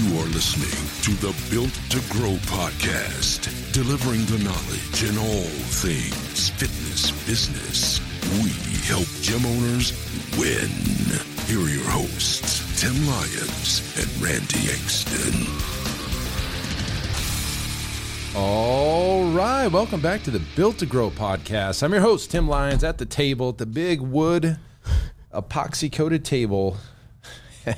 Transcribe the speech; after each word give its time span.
You 0.00 0.16
are 0.16 0.28
listening 0.28 0.88
to 1.02 1.20
the 1.20 1.36
Built 1.50 1.74
to 1.90 2.00
Grow 2.10 2.36
podcast, 2.48 3.44
delivering 3.74 4.24
the 4.24 4.42
knowledge 4.42 5.02
in 5.02 5.18
all 5.18 5.44
things 5.76 6.48
fitness 6.48 7.10
business. 7.26 8.00
We 8.42 8.48
help 8.86 9.06
gym 9.20 9.44
owners 9.44 9.92
win. 10.38 10.70
Here 11.44 11.60
are 11.60 11.68
your 11.68 11.90
hosts, 11.90 12.80
Tim 12.80 12.94
Lyons 13.06 13.82
and 13.98 14.22
Randy 14.22 14.70
Exton. 14.70 15.34
All 18.34 19.30
right. 19.32 19.68
Welcome 19.68 20.00
back 20.00 20.22
to 20.22 20.30
the 20.30 20.40
Built 20.56 20.78
to 20.78 20.86
Grow 20.86 21.10
podcast. 21.10 21.82
I'm 21.82 21.92
your 21.92 22.00
host, 22.00 22.30
Tim 22.30 22.48
Lyons, 22.48 22.84
at 22.84 22.96
the 22.96 23.04
table, 23.04 23.50
at 23.50 23.58
the 23.58 23.66
big 23.66 24.00
wood 24.00 24.58
epoxy 25.34 25.92
coated 25.92 26.24
table 26.24 26.76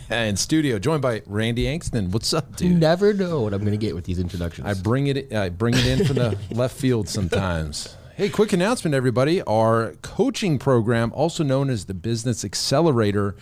in 0.10 0.37
studio, 0.37 0.78
joined 0.78 1.02
by 1.02 1.23
Randy 1.27 1.64
Angston. 1.64 2.10
What's 2.10 2.32
up, 2.32 2.56
dude? 2.56 2.69
You 2.69 2.74
never 2.77 3.12
know 3.12 3.41
what 3.42 3.52
I'm 3.52 3.60
going 3.60 3.73
to 3.73 3.78
get 3.78 3.95
with 3.95 4.05
these 4.05 4.18
introductions. 4.18 4.66
I 4.66 4.74
bring 4.74 5.06
it. 5.06 5.32
I 5.32 5.48
bring 5.48 5.74
it 5.74 5.87
in 5.87 6.05
from 6.05 6.16
the 6.16 6.38
left 6.51 6.77
field 6.77 7.09
sometimes. 7.09 7.96
Hey, 8.16 8.28
quick 8.28 8.52
announcement, 8.52 8.95
everybody! 8.95 9.42
Our 9.42 9.95
coaching 10.02 10.59
program, 10.59 11.12
also 11.15 11.42
known 11.42 11.70
as 11.70 11.87
the 11.87 11.95
Business 11.95 12.45
Accelerator, 12.45 13.37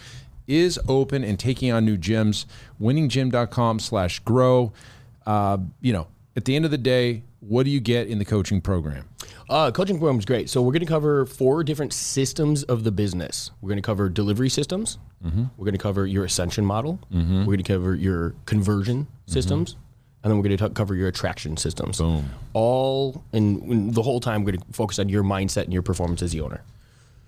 is 0.47 0.79
open 0.89 1.25
and 1.25 1.39
taking 1.39 1.73
on 1.73 1.85
new 1.85 1.97
gyms. 1.97 2.47
WinningGym.com/grow. 2.81 4.73
Uh, 5.27 5.59
you 5.81 5.93
know, 5.93 6.07
at 6.37 6.45
the 6.45 6.57
end 6.57 6.65
of 6.65 6.71
the 6.71 6.79
day, 6.79 7.25
what 7.41 7.65
do 7.65 7.71
you 7.71 7.81
get 7.81 8.09
in 8.09 8.19
the 8.19 8.25
coaching 8.25 8.61
program? 8.61 9.09
Uh, 9.51 9.71
coaching 9.73 9.99
program 9.99 10.19
is 10.19 10.25
great. 10.25 10.49
So 10.49 10.63
we're 10.63 10.73
going 10.73 10.81
to 10.81 10.87
cover 10.87 11.27
four 11.27 11.65
different 11.65 11.93
systems 11.93 12.63
of 12.65 12.85
the 12.85 12.93
business. 12.93 13.51
We're 13.61 13.69
going 13.69 13.79
to 13.79 13.83
cover 13.83 14.09
delivery 14.09 14.49
systems. 14.49 14.99
Mm-hmm. 15.25 15.45
We're 15.57 15.65
going 15.65 15.75
to 15.75 15.79
cover 15.79 16.07
your 16.07 16.25
ascension 16.25 16.65
model. 16.65 17.01
We're 17.41 17.45
going 17.57 17.59
to 17.59 17.65
cover 17.65 17.95
your 17.95 18.35
conversion 18.47 19.09
systems. 19.27 19.77
And 20.23 20.31
then 20.31 20.39
we're 20.39 20.45
going 20.45 20.57
to 20.57 20.71
cover 20.71 20.95
your 20.95 21.09
attraction 21.09 21.57
systems. 21.57 21.99
Boom. 21.99 22.31
All, 22.53 23.25
and, 23.33 23.63
and 23.63 23.95
the 23.95 24.03
whole 24.03 24.21
time, 24.21 24.45
we're 24.45 24.53
going 24.53 24.63
to 24.63 24.73
focus 24.73 24.99
on 24.99 25.09
your 25.09 25.25
mindset 25.25 25.65
and 25.65 25.73
your 25.73 25.83
performance 25.83 26.23
as 26.23 26.33
the 26.33 26.43
owner. 26.43 26.63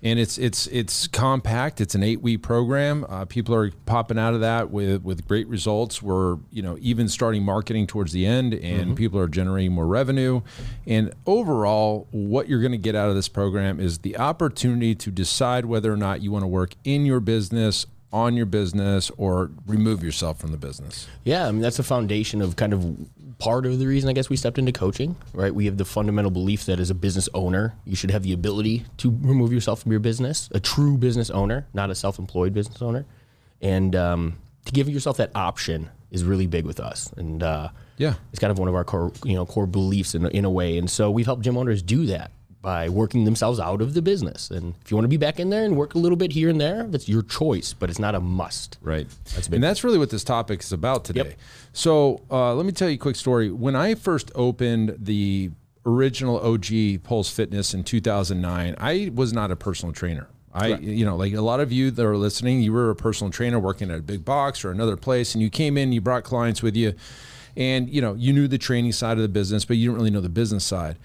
And 0.03 0.19
it's 0.19 0.37
it's 0.37 0.67
it's 0.67 1.07
compact. 1.07 1.79
It's 1.79 1.95
an 1.95 2.03
eight 2.03 2.21
week 2.21 2.43
program. 2.43 3.05
Uh, 3.07 3.23
people 3.23 3.55
are 3.55 3.71
popping 3.85 4.19
out 4.19 4.33
of 4.33 4.41
that 4.41 4.69
with 4.69 5.01
with 5.01 5.25
great 5.27 5.47
results. 5.47 6.01
We're 6.01 6.37
you 6.51 6.61
know 6.61 6.77
even 6.81 7.07
starting 7.07 7.43
marketing 7.43 7.87
towards 7.87 8.11
the 8.11 8.25
end, 8.25 8.53
and 8.53 8.97
people 8.97 9.17
are 9.19 9.29
generating 9.29 9.71
more 9.71 9.87
revenue. 9.87 10.41
And 10.85 11.13
overall, 11.25 12.07
what 12.11 12.49
you're 12.49 12.59
going 12.59 12.73
to 12.73 12.77
get 12.77 12.95
out 12.95 13.07
of 13.07 13.15
this 13.15 13.29
program 13.29 13.79
is 13.79 13.99
the 13.99 14.17
opportunity 14.17 14.93
to 14.95 15.09
decide 15.09 15.65
whether 15.65 15.91
or 15.91 15.97
not 15.97 16.21
you 16.21 16.33
want 16.33 16.43
to 16.43 16.47
work 16.47 16.75
in 16.83 17.05
your 17.05 17.21
business, 17.21 17.85
on 18.13 18.37
your 18.37 18.45
business, 18.45 19.11
or 19.17 19.49
remove 19.67 20.03
yourself 20.03 20.39
from 20.39 20.51
the 20.51 20.57
business. 20.57 21.07
Yeah, 21.25 21.47
I 21.47 21.51
mean 21.51 21.61
that's 21.61 21.77
the 21.77 21.83
foundation 21.83 22.41
of 22.41 22.55
kind 22.55 22.71
of 22.71 22.95
part 23.39 23.65
of 23.65 23.79
the 23.79 23.87
reason 23.87 24.09
I 24.09 24.13
guess 24.13 24.29
we 24.29 24.37
stepped 24.37 24.59
into 24.59 24.71
coaching, 24.71 25.15
right? 25.33 25.53
We 25.53 25.65
have 25.65 25.77
the 25.77 25.83
fundamental 25.85 26.29
belief 26.31 26.65
that 26.67 26.79
as 26.79 26.89
a 26.91 26.93
business 26.93 27.27
owner, 27.33 27.73
you 27.85 27.95
should 27.95 28.11
have 28.11 28.21
the 28.23 28.31
ability 28.31 28.85
to 28.97 29.09
remove 29.09 29.51
yourself 29.51 29.81
from 29.81 29.91
your 29.91 29.99
business, 29.99 30.47
a 30.53 30.59
true 30.59 30.97
business 30.97 31.29
owner, 31.31 31.67
not 31.73 31.89
a 31.89 31.95
self-employed 31.95 32.53
business 32.53 32.81
owner, 32.81 33.05
and 33.61 33.95
um, 33.95 34.35
to 34.65 34.71
give 34.71 34.87
yourself 34.87 35.17
that 35.17 35.31
option 35.35 35.89
is 36.11 36.23
really 36.23 36.45
big 36.45 36.63
with 36.65 36.79
us, 36.79 37.11
and 37.17 37.41
uh, 37.41 37.69
Yeah. 37.97 38.13
it's 38.31 38.39
kind 38.39 38.51
of 38.51 38.59
one 38.59 38.67
of 38.69 38.75
our 38.75 38.83
core, 38.83 39.11
you 39.25 39.33
know, 39.33 39.45
core 39.47 39.65
beliefs 39.65 40.13
in, 40.13 40.27
in 40.27 40.45
a 40.45 40.51
way, 40.51 40.77
and 40.77 40.87
so 40.89 41.09
we've 41.09 41.25
helped 41.25 41.41
gym 41.41 41.57
owners 41.57 41.81
do 41.81 42.05
that 42.05 42.29
by 42.63 42.87
working 42.87 43.25
themselves 43.25 43.59
out 43.59 43.81
of 43.81 43.93
the 43.93 44.01
business. 44.01 44.49
And 44.49 44.73
if 44.83 44.89
you 44.89 44.95
want 44.95 45.03
to 45.03 45.09
be 45.09 45.17
back 45.17 45.37
in 45.37 45.49
there 45.49 45.65
and 45.65 45.75
work 45.75 45.95
a 45.95 45.97
little 45.99 46.15
bit 46.15 46.31
here 46.31 46.49
and 46.49 46.59
there, 46.59 46.85
that's 46.85 47.09
your 47.09 47.21
choice, 47.21 47.73
but 47.73 47.89
it's 47.89 47.99
not 47.99 48.15
a 48.15 48.21
must. 48.21 48.77
Right. 48.81 49.05
That's 49.35 49.47
and 49.49 49.61
that's 49.61 49.83
really 49.83 49.99
what 49.99 50.09
this 50.09 50.23
topic 50.23 50.61
is 50.61 50.71
about 50.71 51.03
today. 51.03 51.25
Yep. 51.25 51.39
So 51.73 52.21
uh, 52.31 52.55
let 52.55 52.65
me 52.65 52.71
tell 52.71 52.87
you 52.87 52.95
a 52.95 52.97
quick 52.97 53.17
story. 53.17 53.51
When 53.51 53.75
I 53.75 53.95
first 53.95 54.31
opened 54.33 54.95
the 54.97 55.51
original 55.85 56.39
OG 56.39 57.03
Pulse 57.03 57.29
Fitness 57.29 57.73
in 57.73 57.83
2009, 57.83 58.75
I 58.79 59.11
was 59.13 59.33
not 59.33 59.51
a 59.51 59.57
personal 59.57 59.93
trainer. 59.93 60.29
I, 60.53 60.75
you 60.75 61.03
know, 61.03 61.17
like 61.17 61.33
a 61.33 61.41
lot 61.41 61.59
of 61.59 61.71
you 61.71 61.91
that 61.91 62.05
are 62.05 62.15
listening, 62.15 62.61
you 62.61 62.71
were 62.71 62.91
a 62.91 62.95
personal 62.95 63.31
trainer 63.31 63.59
working 63.59 63.91
at 63.91 63.99
a 63.99 64.03
big 64.03 64.23
box 64.23 64.63
or 64.63 64.71
another 64.71 64.95
place, 64.95 65.33
and 65.33 65.41
you 65.41 65.49
came 65.49 65.77
in, 65.77 65.91
you 65.91 65.99
brought 65.99 66.23
clients 66.23 66.61
with 66.61 66.75
you, 66.75 66.93
and 67.57 67.89
you 67.89 68.01
know, 68.01 68.13
you 68.13 68.31
knew 68.31 68.47
the 68.47 68.59
training 68.59 68.91
side 68.91 69.17
of 69.17 69.23
the 69.23 69.29
business, 69.29 69.65
but 69.65 69.77
you 69.77 69.89
didn't 69.89 69.97
really 69.97 70.11
know 70.11 70.21
the 70.21 70.29
business 70.29 70.63
side. 70.63 70.97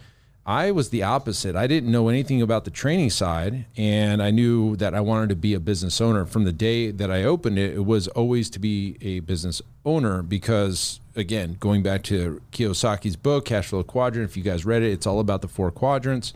I 0.49 0.71
was 0.71 0.89
the 0.89 1.03
opposite. 1.03 1.57
I 1.57 1.67
didn't 1.67 1.93
know 1.93 2.09
anything 2.09 2.41
about 2.41 2.65
the 2.65 2.71
training 2.71 3.11
side, 3.11 3.67
and 3.77 4.23
I 4.23 4.31
knew 4.31 4.77
that 4.77 4.95
I 4.95 5.01
wanted 5.03 5.29
to 5.29 5.37
be 5.37 5.53
a 5.53 5.61
business 5.61 6.01
owner. 6.01 6.25
From 6.25 6.45
the 6.45 6.55
day 6.55 6.91
that 6.91 7.11
I 7.11 7.23
opened 7.25 7.59
it, 7.59 7.75
it 7.75 7.85
was 7.85 8.09
always 8.09 8.49
to 8.51 8.59
be 8.59 8.97
a 9.03 9.21
business 9.21 9.61
owner 9.85 10.23
because, 10.23 11.01
again, 11.15 11.59
going 11.61 11.83
back 11.83 12.03
to 12.05 12.41
Kiyosaki's 12.51 13.15
book, 13.15 13.45
Cash 13.45 13.67
Flow 13.67 13.83
Quadrant, 13.83 14.31
if 14.31 14.39
you 14.39 14.43
guys 14.43 14.65
read 14.65 14.83
it, 14.83 14.91
it's 14.91 15.07
all 15.07 15.21
about 15.21 15.43
the 15.43 15.49
four 15.49 15.71
quadrants 15.71 16.33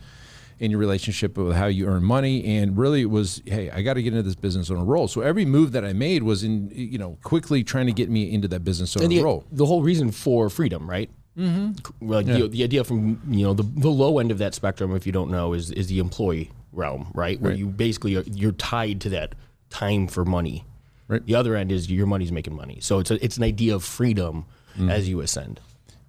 in 0.59 0.71
your 0.71 0.79
relationship 0.79 1.39
with 1.39 1.57
how 1.57 1.65
you 1.65 1.87
earn 1.87 2.05
money. 2.05 2.45
And 2.59 2.77
really, 2.77 3.01
it 3.01 3.11
was, 3.11 3.41
hey, 3.47 3.71
I 3.71 3.81
got 3.81 3.95
to 3.95 4.03
get 4.03 4.13
into 4.13 4.25
this 4.25 4.35
business 4.35 4.71
owner 4.71 4.85
role. 4.85 5.09
So 5.09 5.23
every 5.23 5.47
move 5.47 5.73
that 5.73 5.87
I 5.87 5.95
made 5.95 6.23
was 6.23 6.45
in, 6.45 6.71
you 6.75 6.99
know, 6.99 7.17
quickly 7.23 7.65
trying 7.65 7.87
to 7.87 7.93
get 7.93 8.11
me 8.11 8.31
into 8.31 8.47
that 8.49 8.63
business 8.63 8.95
owner 8.95 9.09
the, 9.09 9.23
role. 9.23 9.47
the 9.51 9.65
whole 9.65 9.83
reason 9.83 10.11
for 10.11 10.51
freedom, 10.51 10.89
right? 10.89 11.09
Mm-hmm. 11.39 12.07
Like 12.11 12.27
the, 12.27 12.49
the 12.49 12.63
idea 12.63 12.85
from 12.85 13.21
you 13.29 13.45
know 13.47 13.55
the, 13.55 13.63
the 13.63 13.89
low 13.89 14.19
end 14.19 14.31
of 14.31 14.39
that 14.39 14.55
spectrum, 14.55 14.95
if 14.95 15.07
you 15.07 15.13
don't 15.13 15.31
know, 15.31 15.53
is 15.55 15.71
is 15.71 15.87
the 15.87 15.99
employee 15.99 16.51
realm, 16.73 17.11
right? 17.15 17.41
Where 17.41 17.53
you 17.55 17.67
basically 17.69 18.17
are, 18.17 18.23
you're 18.27 18.53
tied 18.53 19.01
to 19.03 19.09
that 19.11 19.35
time 19.71 20.07
for 20.09 20.25
money. 20.25 20.65
Right. 21.09 21.25
The 21.25 21.35
other 21.35 21.57
end 21.57 21.73
is 21.73 21.91
your 21.91 22.07
money's 22.07 22.33
making 22.33 22.55
money. 22.55 22.79
So 22.81 22.99
it's 22.99 23.11
a, 23.11 23.23
it's 23.25 23.37
an 23.37 23.45
idea 23.45 23.75
of 23.75 23.85
freedom 23.85 24.45
as 24.89 25.09
you 25.09 25.21
ascend. 25.21 25.61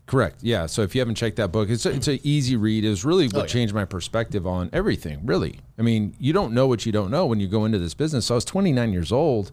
Correct. 0.05 0.37
Yeah. 0.41 0.65
So 0.67 0.81
if 0.81 0.93
you 0.95 0.99
haven't 1.01 1.15
checked 1.15 1.37
that 1.37 1.51
book, 1.51 1.69
it's 1.69 1.85
a, 1.85 1.91
it's 1.91 2.07
an 2.07 2.19
easy 2.23 2.55
read. 2.55 2.83
It 2.85 2.89
was 2.89 3.03
really 3.03 3.25
what 3.27 3.35
Oh, 3.35 3.39
yeah. 3.39 3.45
changed 3.47 3.73
my 3.73 3.83
perspective 3.85 4.45
on 4.47 4.69
everything. 4.71 5.25
Really. 5.25 5.59
I 5.77 5.81
mean, 5.81 6.13
you 6.19 6.31
don't 6.33 6.53
know 6.53 6.67
what 6.67 6.85
you 6.85 6.91
don't 6.91 7.09
know 7.11 7.25
when 7.25 7.39
you 7.39 7.47
go 7.47 7.65
into 7.65 7.79
this 7.79 7.93
business. 7.93 8.25
So 8.27 8.35
I 8.35 8.37
was 8.37 8.45
29 8.45 8.93
years 8.93 9.11
old. 9.11 9.51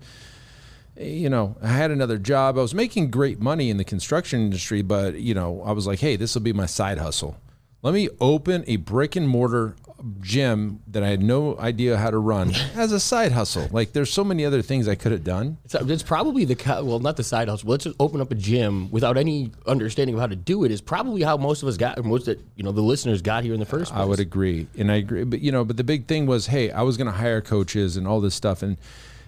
You 1.01 1.31
know, 1.31 1.57
I 1.63 1.69
had 1.69 1.91
another 1.91 2.19
job. 2.19 2.59
I 2.59 2.61
was 2.63 2.75
making 2.75 3.11
great 3.11 3.41
money 3.41 3.71
in 3.71 3.79
the 3.79 3.85
construction 3.85 4.41
industry, 4.41 4.83
but 4.83 5.15
you 5.15 5.33
know, 5.33 5.63
I 5.65 5.73
was 5.73 5.87
like, 5.87 5.99
hey, 5.99 6.17
this 6.17 6.35
will 6.35 6.43
be 6.43 6.53
my 6.53 6.67
side 6.67 6.99
hustle. 6.99 7.37
Let 7.83 7.95
me 7.95 8.11
open 8.21 8.65
a 8.67 8.77
brick 8.77 9.17
and 9.17 9.27
mortar 9.27 9.75
gym 10.21 10.81
that 10.87 11.03
I 11.03 11.09
had 11.09 11.23
no 11.23 11.59
idea 11.59 11.97
how 11.97 12.11
to 12.11 12.19
run 12.19 12.53
as 12.75 12.93
a 12.93 13.01
side 13.01 13.33
hustle. 13.33 13.69
Like, 13.71 13.93
there's 13.93 14.13
so 14.13 14.23
many 14.23 14.45
other 14.45 14.61
things 14.61 14.89
I 14.89 14.95
could 14.95 15.13
have 15.13 15.25
done. 15.25 15.57
It's, 15.65 15.75
uh, 15.75 15.85
it's 15.87 16.03
probably 16.03 16.45
the 16.45 16.83
well, 16.85 16.99
not 16.99 17.17
the 17.17 17.25
side 17.25 17.49
hustle. 17.49 17.71
Let's 17.71 17.85
just 17.85 17.97
open 17.99 18.21
up 18.21 18.31
a 18.31 18.35
gym 18.35 18.91
without 18.91 19.17
any 19.17 19.53
understanding 19.67 20.15
of 20.15 20.21
how 20.21 20.27
to 20.27 20.37
do 20.37 20.65
it. 20.65 20.71
Is 20.71 20.83
probably 20.83 21.23
how 21.23 21.39
most 21.39 21.63
of 21.63 21.69
us 21.69 21.79
got, 21.79 22.03
most 22.05 22.27
that 22.27 22.41
you 22.57 22.63
know 22.63 22.73
the 22.73 22.83
listeners 22.83 23.23
got 23.23 23.45
here 23.45 23.55
in 23.55 23.61
the 23.61 23.67
first 23.67 23.91
place. 23.91 24.03
I 24.03 24.05
would 24.05 24.21
agree, 24.21 24.67
and 24.77 24.93
I 24.93 24.97
agree. 24.97 25.25
But 25.25 25.41
you 25.41 25.51
know, 25.51 25.65
but 25.65 25.79
the 25.79 25.85
big 25.85 26.07
thing 26.07 26.27
was, 26.27 26.47
hey, 26.47 26.71
I 26.71 26.83
was 26.83 26.99
going 26.99 27.07
to 27.07 27.17
hire 27.17 27.41
coaches 27.41 27.97
and 27.97 28.07
all 28.07 28.21
this 28.21 28.35
stuff, 28.35 28.63
and 28.63 28.77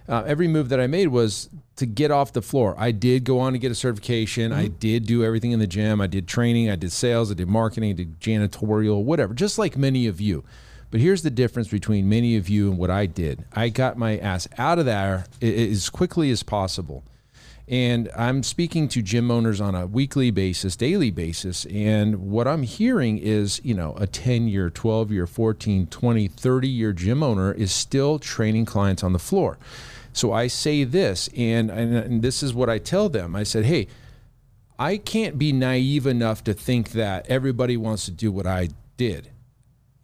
uh, 0.09 0.25
every 0.27 0.49
move 0.49 0.69
that 0.71 0.81
I 0.81 0.87
made 0.87 1.09
was 1.09 1.49
to 1.77 1.87
get 1.87 2.11
off 2.11 2.33
the 2.33 2.43
floor. 2.43 2.75
I 2.79 2.91
did 2.91 3.25
go 3.25 3.41
on 3.41 3.53
to 3.53 3.59
get 3.59 3.73
a 3.73 3.75
certification. 3.75 4.53
I 4.53 4.69
did 4.69 5.07
do 5.07 5.25
everything 5.25 5.53
in 5.53 5.59
the 5.59 5.67
gym. 5.67 6.01
I 6.01 6.07
did 6.07 6.29
training. 6.29 6.71
I 6.71 6.77
did 6.77 6.93
sales. 6.93 7.31
I 7.31 7.35
did 7.35 7.49
marketing. 7.49 7.91
I 7.91 7.95
did 7.95 8.21
janitorial, 8.21 9.03
whatever. 9.03 9.35
Just 9.35 9.59
like 9.59 9.77
many 9.77 10.07
of 10.07 10.21
you. 10.21 10.45
But 10.91 11.01
here's 11.01 11.23
the 11.23 11.31
difference 11.31 11.69
between 11.69 12.09
many 12.09 12.37
of 12.37 12.51
you 12.51 12.69
and 12.69 12.79
what 12.79 12.91
I 12.91 13.07
did. 13.07 13.47
I 13.55 13.71
got 13.71 13.97
my 13.97 14.19
ass 14.19 14.47
out 14.59 14.79
of 14.79 14.85
there 14.85 15.25
as 15.41 15.89
quickly 15.89 16.31
as 16.31 16.43
possible. 16.43 17.03
And 17.67 18.11
I'm 18.15 18.43
speaking 18.43 18.89
to 18.89 19.01
gym 19.01 19.31
owners 19.31 19.59
on 19.59 19.75
a 19.75 19.87
weekly 19.87 20.31
basis, 20.31 20.77
daily 20.77 21.11
basis. 21.11 21.65
And 21.67 22.31
what 22.31 22.47
I'm 22.47 22.65
hearing 22.65 23.17
is, 23.17 23.61
you 23.65 23.73
know, 23.73 23.95
a 23.97 24.07
10 24.07 24.49
year, 24.49 24.69
12 24.69 25.13
year, 25.13 25.27
14, 25.27 25.87
20, 25.87 26.29
30 26.29 26.69
year 26.69 26.93
gym 26.93 27.23
owner 27.23 27.53
is 27.53 27.73
still 27.73 28.19
training 28.19 28.67
clients 28.67 29.03
on 29.03 29.15
the 29.15 29.19
floor. 29.19 29.59
So 30.13 30.33
I 30.33 30.47
say 30.47 30.85
this, 30.85 31.29
and, 31.37 31.71
and, 31.71 31.97
and 31.97 32.23
this 32.23 32.43
is 32.43 32.53
what 32.53 32.69
I 32.69 32.79
tell 32.79 33.09
them 33.09 33.35
I 33.35 33.43
said, 33.43 33.65
hey, 33.65 33.89
I 34.79 34.97
can't 34.97 35.39
be 35.39 35.53
naive 35.53 36.07
enough 36.07 36.43
to 36.45 36.55
think 36.55 36.91
that 36.93 37.27
everybody 37.29 37.77
wants 37.77 38.05
to 38.07 38.11
do 38.11 38.33
what 38.33 38.47
I 38.47 38.71
did. 38.97 39.31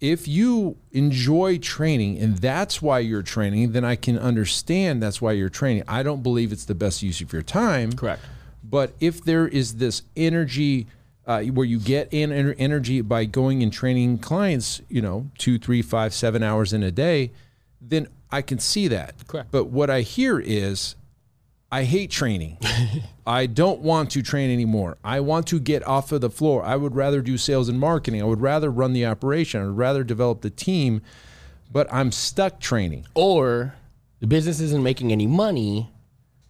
If 0.00 0.28
you 0.28 0.76
enjoy 0.92 1.58
training 1.58 2.18
and 2.18 2.38
that's 2.38 2.80
why 2.80 3.00
you're 3.00 3.22
training, 3.22 3.72
then 3.72 3.84
I 3.84 3.96
can 3.96 4.16
understand 4.16 5.02
that's 5.02 5.20
why 5.20 5.32
you're 5.32 5.48
training. 5.48 5.82
I 5.88 6.04
don't 6.04 6.22
believe 6.22 6.52
it's 6.52 6.64
the 6.64 6.76
best 6.76 7.02
use 7.02 7.20
of 7.20 7.32
your 7.32 7.42
time. 7.42 7.92
Correct. 7.92 8.22
But 8.62 8.92
if 9.00 9.24
there 9.24 9.48
is 9.48 9.76
this 9.76 10.02
energy 10.16 10.86
uh, 11.26 11.42
where 11.42 11.66
you 11.66 11.80
get 11.80 12.08
in 12.12 12.32
energy 12.32 13.00
by 13.00 13.24
going 13.24 13.62
and 13.62 13.72
training 13.72 14.18
clients, 14.18 14.80
you 14.88 15.02
know, 15.02 15.30
two, 15.36 15.58
three, 15.58 15.82
five, 15.82 16.14
seven 16.14 16.42
hours 16.42 16.72
in 16.72 16.82
a 16.82 16.90
day, 16.90 17.32
then 17.80 18.06
I 18.30 18.42
can 18.42 18.58
see 18.58 18.88
that. 18.88 19.14
Correct. 19.26 19.50
But 19.50 19.66
what 19.66 19.90
I 19.90 20.02
hear 20.02 20.38
is, 20.38 20.96
I 21.70 21.84
hate 21.84 22.10
training. 22.10 22.58
I 23.26 23.46
don't 23.46 23.80
want 23.80 24.10
to 24.12 24.22
train 24.22 24.50
anymore. 24.50 24.96
I 25.04 25.20
want 25.20 25.46
to 25.48 25.60
get 25.60 25.86
off 25.86 26.12
of 26.12 26.22
the 26.22 26.30
floor. 26.30 26.64
I 26.64 26.76
would 26.76 26.94
rather 26.94 27.20
do 27.20 27.36
sales 27.36 27.68
and 27.68 27.78
marketing. 27.78 28.22
I 28.22 28.24
would 28.24 28.40
rather 28.40 28.70
run 28.70 28.94
the 28.94 29.04
operation. 29.04 29.60
I 29.60 29.66
would 29.66 29.76
rather 29.76 30.02
develop 30.02 30.40
the 30.40 30.50
team, 30.50 31.02
but 31.70 31.86
I'm 31.92 32.10
stuck 32.10 32.58
training. 32.58 33.06
Or 33.14 33.74
the 34.20 34.26
business 34.26 34.60
isn't 34.60 34.82
making 34.82 35.12
any 35.12 35.26
money. 35.26 35.90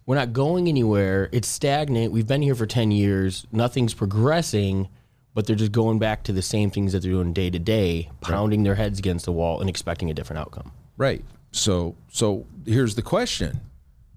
We're 0.05 0.15
not 0.15 0.31
going 0.31 0.67
anywhere. 0.67 1.29
It's 1.31 1.47
stagnant. 1.47 2.11
We've 2.11 2.25
been 2.25 2.41
here 2.41 2.55
for 2.55 2.65
10 2.65 2.91
years. 2.91 3.45
Nothing's 3.51 3.93
progressing, 3.93 4.87
but 5.33 5.45
they're 5.45 5.55
just 5.55 5.73
going 5.73 5.99
back 5.99 6.23
to 6.23 6.31
the 6.31 6.41
same 6.41 6.71
things 6.71 6.93
that 6.93 7.01
they're 7.01 7.11
doing 7.11 7.33
day 7.33 7.49
to 7.49 7.59
day, 7.59 8.09
pounding 8.21 8.63
their 8.63 8.75
heads 8.75 8.99
against 8.99 9.25
the 9.25 9.31
wall 9.33 9.59
and 9.59 9.69
expecting 9.69 10.09
a 10.09 10.13
different 10.13 10.39
outcome. 10.39 10.71
Right. 10.97 11.23
So 11.51 11.95
so 12.11 12.45
here's 12.65 12.95
the 12.95 13.01
question. 13.01 13.61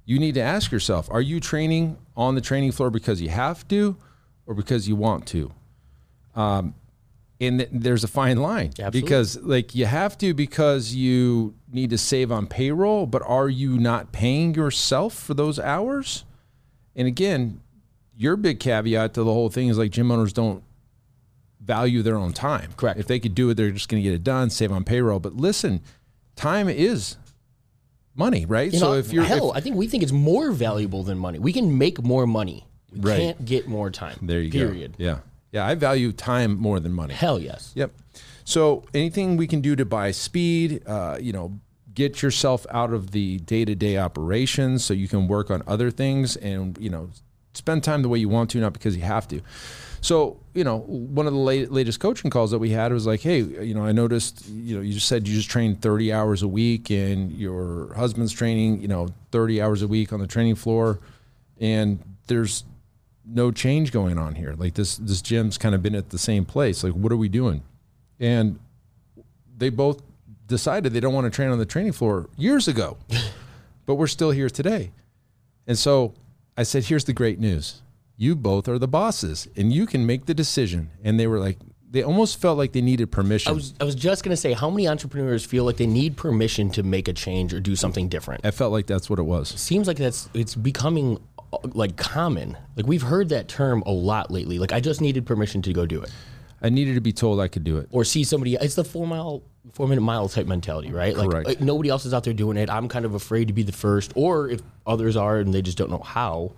You 0.05 0.19
need 0.19 0.35
to 0.35 0.41
ask 0.41 0.73
yourself, 0.73 1.09
are 1.11 1.21
you 1.21 1.41
training 1.41 1.97
on 2.17 2.35
the 2.35 2.41
training 2.41 2.73
floor 2.73 2.91
because 2.91 3.21
you 3.23 3.29
have 3.29 3.67
to 3.69 3.97
or 4.47 4.55
because 4.55 4.89
you 4.89 4.97
want 4.97 5.27
to? 5.29 5.53
Um 6.35 6.75
and 7.41 7.59
th- 7.59 7.71
there's 7.73 8.05
a 8.05 8.09
fine 8.09 8.37
line 8.37 8.69
Absolutely. 8.79 9.01
because 9.01 9.41
like 9.43 9.75
you 9.75 9.87
have 9.87 10.17
to 10.19 10.33
because 10.35 10.95
you 10.95 11.55
need 11.73 11.91
to 11.91 11.99
save 11.99 12.31
on 12.31 12.47
payroll, 12.47 13.07
but 13.07 13.23
are 13.27 13.49
you 13.49 13.79
not 13.79 14.13
paying 14.13 14.55
yourself 14.55 15.15
for 15.15 15.35
those 15.35 15.59
hours? 15.59 16.25
And 16.95 17.09
again, 17.09 17.61
your 18.17 18.37
big 18.37 18.61
caveat 18.61 19.15
to 19.15 19.25
the 19.25 19.33
whole 19.33 19.49
thing 19.49 19.69
is 19.69 19.79
like 19.79 19.91
gym 19.91 20.13
owners 20.13 20.33
don't 20.33 20.63
value 21.61 22.03
their 22.03 22.17
own 22.17 22.33
time. 22.33 22.73
Correct. 22.77 23.01
If 23.01 23.07
they 23.07 23.19
could 23.19 23.35
do 23.35 23.51
it, 23.51 23.55
they're 23.55 23.71
just 23.71 23.89
going 23.89 24.03
to 24.03 24.09
get 24.09 24.15
it 24.15 24.23
done, 24.25 24.51
save 24.51 24.71
on 24.73 24.85
payroll. 24.85 25.21
But 25.21 25.35
listen, 25.37 25.81
time 26.37 26.69
is 26.69 27.17
money, 28.15 28.45
right? 28.47 28.73
You 28.73 28.79
so 28.79 28.93
know, 28.93 28.99
if 28.99 29.13
you're 29.13 29.25
hell, 29.25 29.51
if- 29.51 29.57
I 29.57 29.61
think 29.61 29.77
we 29.77 29.87
think 29.87 30.03
it's 30.03 30.13
more 30.13 30.51
valuable 30.53 31.03
than 31.03 31.19
money. 31.19 31.39
We 31.39 31.53
can 31.53 31.79
make 31.79 32.03
more 32.03 32.27
money. 32.27 32.67
We 32.93 33.01
Right. 33.01 33.19
can't 33.21 33.45
get 33.45 33.67
more 33.69 33.91
time. 33.91 34.19
there 34.23 34.41
you 34.41 34.51
period. 34.51 34.99
go. 34.99 35.05
Yeah, 35.05 35.19
yeah, 35.51 35.67
I 35.67 35.75
value 35.75 36.13
time 36.13 36.59
more 36.59 36.79
than 36.81 36.93
money. 36.93 37.15
Hell 37.15 37.39
yes. 37.39 37.73
Yep. 37.75 37.91
So 38.45 38.85
anything 38.93 39.37
we 39.37 39.47
can 39.47 39.61
do 39.61 39.77
to 39.77 39.85
buy 39.85 40.11
speed, 40.11 40.83
uh, 40.87 41.17
you 41.21 41.33
know, 41.33 41.59
get 41.95 42.23
yourself 42.23 42.67
out 42.71 42.93
of 42.93 43.11
the 43.13 43.39
day-to-day 43.39 43.97
operations 43.99 44.85
so 44.85 44.93
you 44.95 45.09
can 45.09 45.29
work 45.29 45.51
on 45.51 45.63
other 45.67 45.91
things 45.91 46.37
and 46.37 46.77
you 46.81 46.89
know 46.91 47.11
spend 47.55 47.85
time 47.85 48.01
the 48.03 48.09
way 48.09 48.19
you 48.19 48.29
want 48.31 48.49
to, 48.51 48.59
not 48.59 48.73
because 48.73 48.97
you 48.97 49.03
have 49.03 49.29
to. 49.29 49.41
So 50.03 50.43
you 50.55 50.65
know, 50.65 50.81
one 50.81 51.27
of 51.27 51.33
the 51.33 51.39
late, 51.39 51.73
latest 51.73 51.99
coaching 52.01 52.31
calls 52.31 52.51
that 52.51 52.59
we 52.59 52.71
had 52.71 52.93
was 52.93 53.07
like, 53.07 53.21
hey, 53.21 53.41
you 53.41 53.75
know, 53.75 53.85
I 53.85 53.93
noticed, 53.93 54.47
you 54.49 54.77
know, 54.77 54.83
you 54.83 54.93
just 54.93 55.09
said 55.09 55.27
you 55.27 55.35
just 55.35 55.49
trained 55.49 55.81
30 55.81 56.13
hours 56.13 56.43
a 56.43 56.49
week, 56.49 56.91
and 56.91 57.33
your 57.33 57.95
husband's 57.95 58.33
training, 58.33 58.83
you 58.83 58.89
know, 58.89 59.09
30 59.31 59.63
hours 59.63 59.81
a 59.83 59.89
week 59.89 60.13
on 60.13 60.21
the 60.21 60.27
training 60.27 60.57
floor, 60.57 60.99
and 61.59 61.99
there's 62.27 62.65
no 63.25 63.51
change 63.51 63.93
going 63.93 64.19
on 64.19 64.35
here. 64.35 64.55
Like 64.59 64.75
this 64.75 64.97
this 64.97 65.23
gym's 65.23 65.57
kind 65.57 65.75
of 65.75 65.83
been 65.83 65.95
at 65.95 66.11
the 66.11 66.19
same 66.19 66.45
place. 66.45 66.85
Like 66.85 66.93
what 66.93 67.13
are 67.13 67.17
we 67.17 67.29
doing? 67.29 67.63
And 68.21 68.59
they 69.57 69.71
both 69.71 70.03
decided 70.49 70.93
they 70.93 71.01
don't 71.01 71.15
want 71.15 71.25
to 71.25 71.31
train 71.31 71.51
on 71.51 71.59
the 71.59 71.67
training 71.67 71.93
floor 71.93 72.29
years 72.37 72.69
ago. 72.69 72.99
but 73.87 73.95
we're 73.95 74.07
still 74.07 74.31
here 74.31 74.51
today. 74.51 74.91
And 75.67 75.79
so 75.79 76.15
I 76.57 76.65
said, 76.65 76.85
here's 76.85 77.05
the 77.05 77.13
great 77.13 77.39
news. 77.39 77.82
You 78.17 78.37
both 78.37 78.69
are 78.69 78.79
the 78.79 78.89
bosses 78.89 79.49
and 79.57 79.73
you 79.73 79.87
can 79.87 80.07
make 80.07 80.27
the 80.27 80.35
decision. 80.35 80.91
And 81.03 81.19
they 81.19 81.27
were 81.27 81.39
like 81.39 81.59
they 81.91 82.03
almost 82.03 82.41
felt 82.41 82.57
like 82.57 82.73
they 82.73 82.81
needed 82.81 83.13
permission. 83.13 83.51
I 83.51 83.55
was 83.55 83.75
I 83.81 83.85
was 83.85 83.95
just 83.95 84.25
gonna 84.25 84.37
say, 84.37 84.53
how 84.55 84.71
many 84.71 84.89
entrepreneurs 84.89 85.45
feel 85.45 85.65
like 85.65 85.77
they 85.77 85.87
need 85.87 86.17
permission 86.17 86.71
to 86.71 86.83
make 86.83 87.07
a 87.07 87.13
change 87.13 87.53
or 87.53 87.61
do 87.61 87.77
something 87.77 88.09
different? 88.09 88.47
I 88.47 88.51
felt 88.51 88.73
like 88.73 88.87
that's 88.87 89.11
what 89.11 89.19
it 89.19 89.25
was. 89.25 89.49
Seems 89.49 89.87
like 89.87 89.99
that's 89.99 90.29
it's 90.33 90.55
becoming 90.55 91.19
uh, 91.53 91.59
like 91.75 91.97
common. 91.97 92.57
Like 92.77 92.87
we've 92.87 93.03
heard 93.03 93.29
that 93.29 93.49
term 93.49 93.83
a 93.85 93.93
lot 93.93 94.31
lately. 94.31 94.59
Like 94.59 94.73
I 94.73 94.81
just 94.81 95.01
needed 95.03 95.27
permission 95.27 95.61
to 95.63 95.73
go 95.75 95.85
do 95.85 96.01
it, 96.01 96.11
I 96.63 96.71
needed 96.71 96.95
to 96.95 97.01
be 97.01 97.13
told 97.13 97.41
I 97.41 97.49
could 97.49 97.65
do 97.65 97.77
it. 97.79 97.89
or 97.91 98.05
see 98.05 98.25
somebody. 98.25 98.55
It's 98.55 98.77
the 98.77 98.85
four 98.85 99.07
mile, 99.07 99.43
four 99.73 99.89
minute 99.89 100.01
mile 100.01 100.29
type 100.29 100.47
mentality, 100.47 100.93
right? 100.93 101.17
Like, 101.17 101.45
like 101.45 101.61
nobody 101.61 101.91
else 101.91 102.07
is 102.07 102.15
out 102.15 102.25
there 102.25 102.33
doing 102.33 102.57
it. 102.57 102.71
I'm 102.71 102.89
kind 102.89 103.05
of 103.05 103.15
afraid 103.15 103.49
to 103.49 103.53
be 103.53 103.65
the 103.65 103.73
first, 103.73 104.13
or 104.15 104.49
if 104.49 104.61
others 104.87 105.17
are 105.17 105.39
and 105.41 105.53
they 105.53 105.61
just 105.61 105.77
don't 105.77 105.91
know 105.91 105.99
how, 105.99 106.53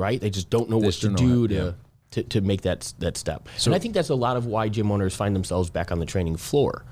right? 0.00 0.20
They 0.20 0.30
just 0.30 0.50
don't 0.50 0.68
know 0.68 0.78
what 0.78 0.94
to 0.94 1.10
do 1.10 1.46
to. 1.46 1.54
yeah. 1.54 1.72
To, 2.14 2.24
to 2.24 2.40
make 2.40 2.62
that 2.62 2.92
that 2.98 3.16
step, 3.16 3.48
and 3.64 3.72
I 3.72 3.78
think 3.78 3.94
that's 3.94 4.08
a 4.08 4.16
lot 4.16 4.36
of 4.36 4.44
why 4.44 4.68
gym 4.68 4.90
owners 4.90 5.14
find 5.14 5.32
themselves 5.32 5.70
back 5.70 5.92
on 5.92 6.00
the 6.00 6.06
training 6.06 6.38
floor. 6.38 6.84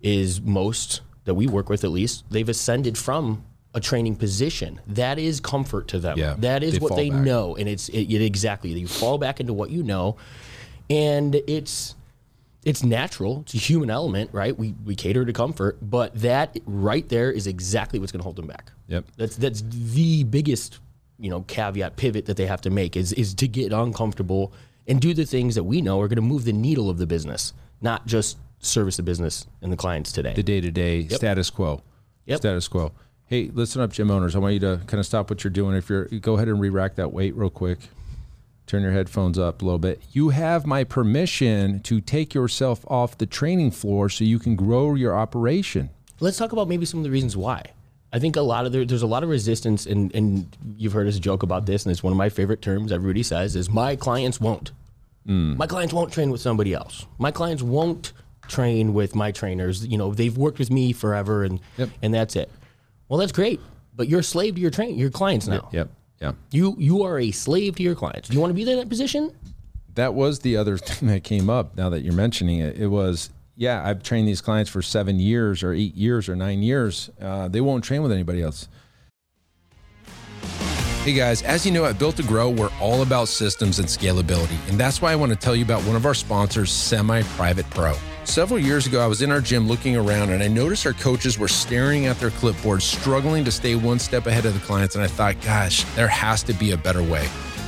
Is 0.00 0.40
most 0.40 1.00
that 1.24 1.34
we 1.34 1.48
work 1.48 1.68
with 1.68 1.82
at 1.82 1.90
least 1.90 2.22
they've 2.30 2.48
ascended 2.48 2.96
from 2.96 3.44
a 3.74 3.80
training 3.80 4.14
position 4.14 4.80
that 4.86 5.18
is 5.18 5.40
comfort 5.40 5.88
to 5.88 5.98
them. 5.98 6.16
Yeah, 6.16 6.36
that 6.38 6.62
is 6.62 6.74
they 6.74 6.78
what 6.78 6.94
they 6.94 7.10
back. 7.10 7.24
know, 7.24 7.56
and 7.56 7.68
it's 7.68 7.88
it, 7.88 8.02
it 8.02 8.24
exactly 8.24 8.70
you 8.70 8.86
fall 8.86 9.18
back 9.18 9.40
into 9.40 9.52
what 9.52 9.70
you 9.70 9.82
know, 9.82 10.18
and 10.88 11.34
it's 11.34 11.96
it's 12.64 12.84
natural. 12.84 13.40
It's 13.40 13.54
a 13.54 13.58
human 13.58 13.90
element, 13.90 14.30
right? 14.32 14.56
We 14.56 14.74
we 14.84 14.94
cater 14.94 15.24
to 15.24 15.32
comfort, 15.32 15.78
but 15.82 16.14
that 16.20 16.56
right 16.64 17.08
there 17.08 17.32
is 17.32 17.46
exactly 17.48 17.98
what's 17.98 18.12
going 18.12 18.20
to 18.20 18.24
hold 18.24 18.36
them 18.36 18.46
back. 18.46 18.70
Yep. 18.86 19.04
That's 19.16 19.36
that's 19.36 19.62
the 19.68 20.24
biggest 20.24 20.78
you 21.18 21.30
know 21.30 21.42
caveat 21.42 21.96
pivot 21.96 22.26
that 22.26 22.36
they 22.36 22.46
have 22.46 22.60
to 22.62 22.70
make 22.70 22.96
is 22.96 23.12
is 23.12 23.34
to 23.34 23.48
get 23.48 23.72
uncomfortable 23.72 24.52
and 24.86 25.00
do 25.00 25.14
the 25.14 25.24
things 25.24 25.54
that 25.54 25.64
we 25.64 25.80
know 25.80 26.00
are 26.00 26.08
going 26.08 26.16
to 26.16 26.22
move 26.22 26.44
the 26.44 26.52
needle 26.52 26.90
of 26.90 26.98
the 26.98 27.06
business, 27.06 27.52
not 27.80 28.06
just 28.06 28.36
service 28.58 28.96
the 28.96 29.02
business 29.02 29.46
and 29.62 29.72
the 29.72 29.76
clients 29.76 30.12
today. 30.12 30.34
The 30.34 30.42
day 30.42 30.60
to 30.60 30.70
day 30.70 31.08
status 31.08 31.50
quo. 31.50 31.82
Yep. 32.26 32.38
Status 32.38 32.68
quo. 32.68 32.92
Hey, 33.26 33.50
listen 33.52 33.80
up, 33.80 33.92
gym 33.92 34.10
owners. 34.10 34.36
I 34.36 34.38
want 34.38 34.54
you 34.54 34.60
to 34.60 34.80
kind 34.86 35.00
of 35.00 35.06
stop 35.06 35.30
what 35.30 35.44
you're 35.44 35.50
doing. 35.50 35.76
If 35.76 35.88
you're, 35.88 36.04
go 36.04 36.34
ahead 36.34 36.48
and 36.48 36.60
re-rack 36.60 36.96
that 36.96 37.12
weight 37.12 37.34
real 37.34 37.50
quick. 37.50 37.78
Turn 38.66 38.82
your 38.82 38.92
headphones 38.92 39.38
up 39.38 39.60
a 39.60 39.64
little 39.64 39.78
bit. 39.78 40.02
You 40.12 40.30
have 40.30 40.66
my 40.66 40.84
permission 40.84 41.80
to 41.80 42.00
take 42.00 42.34
yourself 42.34 42.84
off 42.88 43.16
the 43.16 43.26
training 43.26 43.70
floor 43.70 44.08
so 44.08 44.24
you 44.24 44.38
can 44.38 44.56
grow 44.56 44.94
your 44.94 45.16
operation. 45.16 45.90
Let's 46.20 46.36
talk 46.36 46.52
about 46.52 46.68
maybe 46.68 46.86
some 46.86 47.00
of 47.00 47.04
the 47.04 47.10
reasons 47.10 47.36
why. 47.36 47.62
I 48.14 48.20
think 48.20 48.36
a 48.36 48.40
lot 48.42 48.64
of 48.64 48.70
there, 48.70 48.84
there's 48.84 49.02
a 49.02 49.08
lot 49.08 49.24
of 49.24 49.28
resistance, 49.28 49.86
and, 49.86 50.14
and 50.14 50.56
you've 50.78 50.92
heard 50.92 51.08
us 51.08 51.18
joke 51.18 51.42
about 51.42 51.66
this, 51.66 51.84
and 51.84 51.90
it's 51.90 52.00
one 52.02 52.12
of 52.12 52.16
my 52.16 52.28
favorite 52.28 52.62
terms. 52.62 52.92
Everybody 52.92 53.24
says 53.24 53.56
is 53.56 53.68
my 53.68 53.96
clients 53.96 54.40
won't. 54.40 54.70
Hmm. 55.26 55.56
My 55.56 55.66
clients 55.66 55.92
won't 55.92 56.12
train 56.12 56.30
with 56.30 56.40
somebody 56.40 56.72
else. 56.74 57.06
My 57.18 57.32
clients 57.32 57.60
won't 57.60 58.12
train 58.46 58.94
with 58.94 59.16
my 59.16 59.32
trainers. 59.32 59.84
You 59.84 59.98
know, 59.98 60.14
they've 60.14 60.36
worked 60.36 60.60
with 60.60 60.70
me 60.70 60.92
forever, 60.92 61.42
and 61.42 61.58
Yep. 61.76 61.90
and 62.02 62.14
that's 62.14 62.36
it. 62.36 62.50
Well, 63.08 63.18
that's 63.18 63.32
great, 63.32 63.58
but 63.96 64.08
you're 64.08 64.20
a 64.20 64.24
slave 64.24 64.54
to 64.54 64.60
your 64.60 64.70
train 64.70 64.96
your 64.96 65.10
clients 65.10 65.48
now. 65.48 65.68
Yep. 65.72 65.90
Yeah. 66.20 66.32
You 66.52 66.76
you 66.78 67.02
are 67.02 67.18
a 67.18 67.32
slave 67.32 67.74
to 67.76 67.82
your 67.82 67.96
clients. 67.96 68.28
Do 68.28 68.34
you 68.34 68.40
want 68.40 68.50
to 68.50 68.54
be 68.54 68.62
there 68.62 68.74
in 68.74 68.78
that 68.80 68.88
position? 68.88 69.32
That 69.96 70.14
was 70.14 70.38
the 70.38 70.56
other 70.56 70.78
thing 70.86 71.08
that 71.08 71.24
came 71.24 71.50
up 71.50 71.76
now 71.76 71.90
that 71.90 72.02
you're 72.02 72.14
mentioning 72.14 72.60
it. 72.60 72.76
It 72.78 72.86
was, 72.88 73.30
yeah, 73.56 73.86
I've 73.86 74.02
trained 74.02 74.26
these 74.26 74.40
clients 74.40 74.70
for 74.70 74.82
seven 74.82 75.18
years 75.18 75.62
or 75.62 75.72
eight 75.72 75.94
years 75.94 76.28
or 76.28 76.36
nine 76.36 76.62
years. 76.62 77.10
Uh, 77.20 77.48
they 77.48 77.60
won't 77.60 77.84
train 77.84 78.02
with 78.02 78.12
anybody 78.12 78.42
else. 78.42 78.68
Hey 81.04 81.12
guys, 81.12 81.42
as 81.42 81.66
you 81.66 81.72
know, 81.72 81.84
at 81.84 81.98
Built 81.98 82.16
to 82.16 82.22
Grow, 82.22 82.48
we're 82.48 82.70
all 82.80 83.02
about 83.02 83.28
systems 83.28 83.78
and 83.78 83.86
scalability. 83.86 84.56
And 84.70 84.80
that's 84.80 85.02
why 85.02 85.12
I 85.12 85.16
want 85.16 85.32
to 85.32 85.36
tell 85.36 85.54
you 85.54 85.62
about 85.62 85.82
one 85.82 85.96
of 85.96 86.06
our 86.06 86.14
sponsors, 86.14 86.72
Semi 86.72 87.20
Private 87.36 87.68
Pro. 87.68 87.94
Several 88.24 88.58
years 88.58 88.86
ago, 88.86 89.04
I 89.04 89.06
was 89.06 89.20
in 89.20 89.30
our 89.30 89.42
gym 89.42 89.68
looking 89.68 89.96
around 89.96 90.30
and 90.30 90.42
I 90.42 90.48
noticed 90.48 90.86
our 90.86 90.94
coaches 90.94 91.38
were 91.38 91.46
staring 91.46 92.06
at 92.06 92.18
their 92.18 92.30
clipboards, 92.30 92.82
struggling 92.82 93.44
to 93.44 93.52
stay 93.52 93.74
one 93.74 93.98
step 93.98 94.26
ahead 94.26 94.46
of 94.46 94.54
the 94.54 94.60
clients. 94.60 94.94
And 94.94 95.04
I 95.04 95.08
thought, 95.08 95.38
gosh, 95.42 95.84
there 95.94 96.08
has 96.08 96.42
to 96.44 96.54
be 96.54 96.70
a 96.72 96.78
better 96.78 97.02
way. 97.02 97.28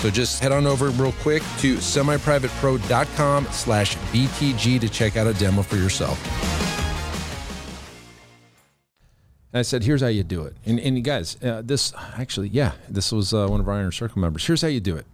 So 0.00 0.08
just 0.08 0.40
head 0.40 0.50
on 0.50 0.66
over 0.66 0.88
real 0.90 1.12
quick 1.12 1.42
to 1.58 1.76
semiprivatepro.com 1.76 3.44
slash 3.50 3.96
BTG 3.96 4.80
to 4.80 4.88
check 4.88 5.18
out 5.18 5.26
a 5.26 5.34
demo 5.34 5.60
for 5.60 5.76
yourself. 5.76 6.18
And 9.52 9.58
I 9.58 9.62
said, 9.62 9.82
here's 9.82 10.00
how 10.00 10.06
you 10.06 10.22
do 10.22 10.44
it. 10.44 10.56
And, 10.64 10.80
and 10.80 10.96
you 10.96 11.02
guys, 11.02 11.36
uh, 11.42 11.60
this 11.62 11.92
actually, 12.16 12.48
yeah, 12.48 12.72
this 12.88 13.12
was 13.12 13.34
uh, 13.34 13.46
one 13.48 13.60
of 13.60 13.68
our 13.68 13.78
inner 13.78 13.92
circle 13.92 14.22
members. 14.22 14.46
Here's 14.46 14.62
how 14.62 14.68
you 14.68 14.80
do 14.80 14.96
it. 14.96 15.04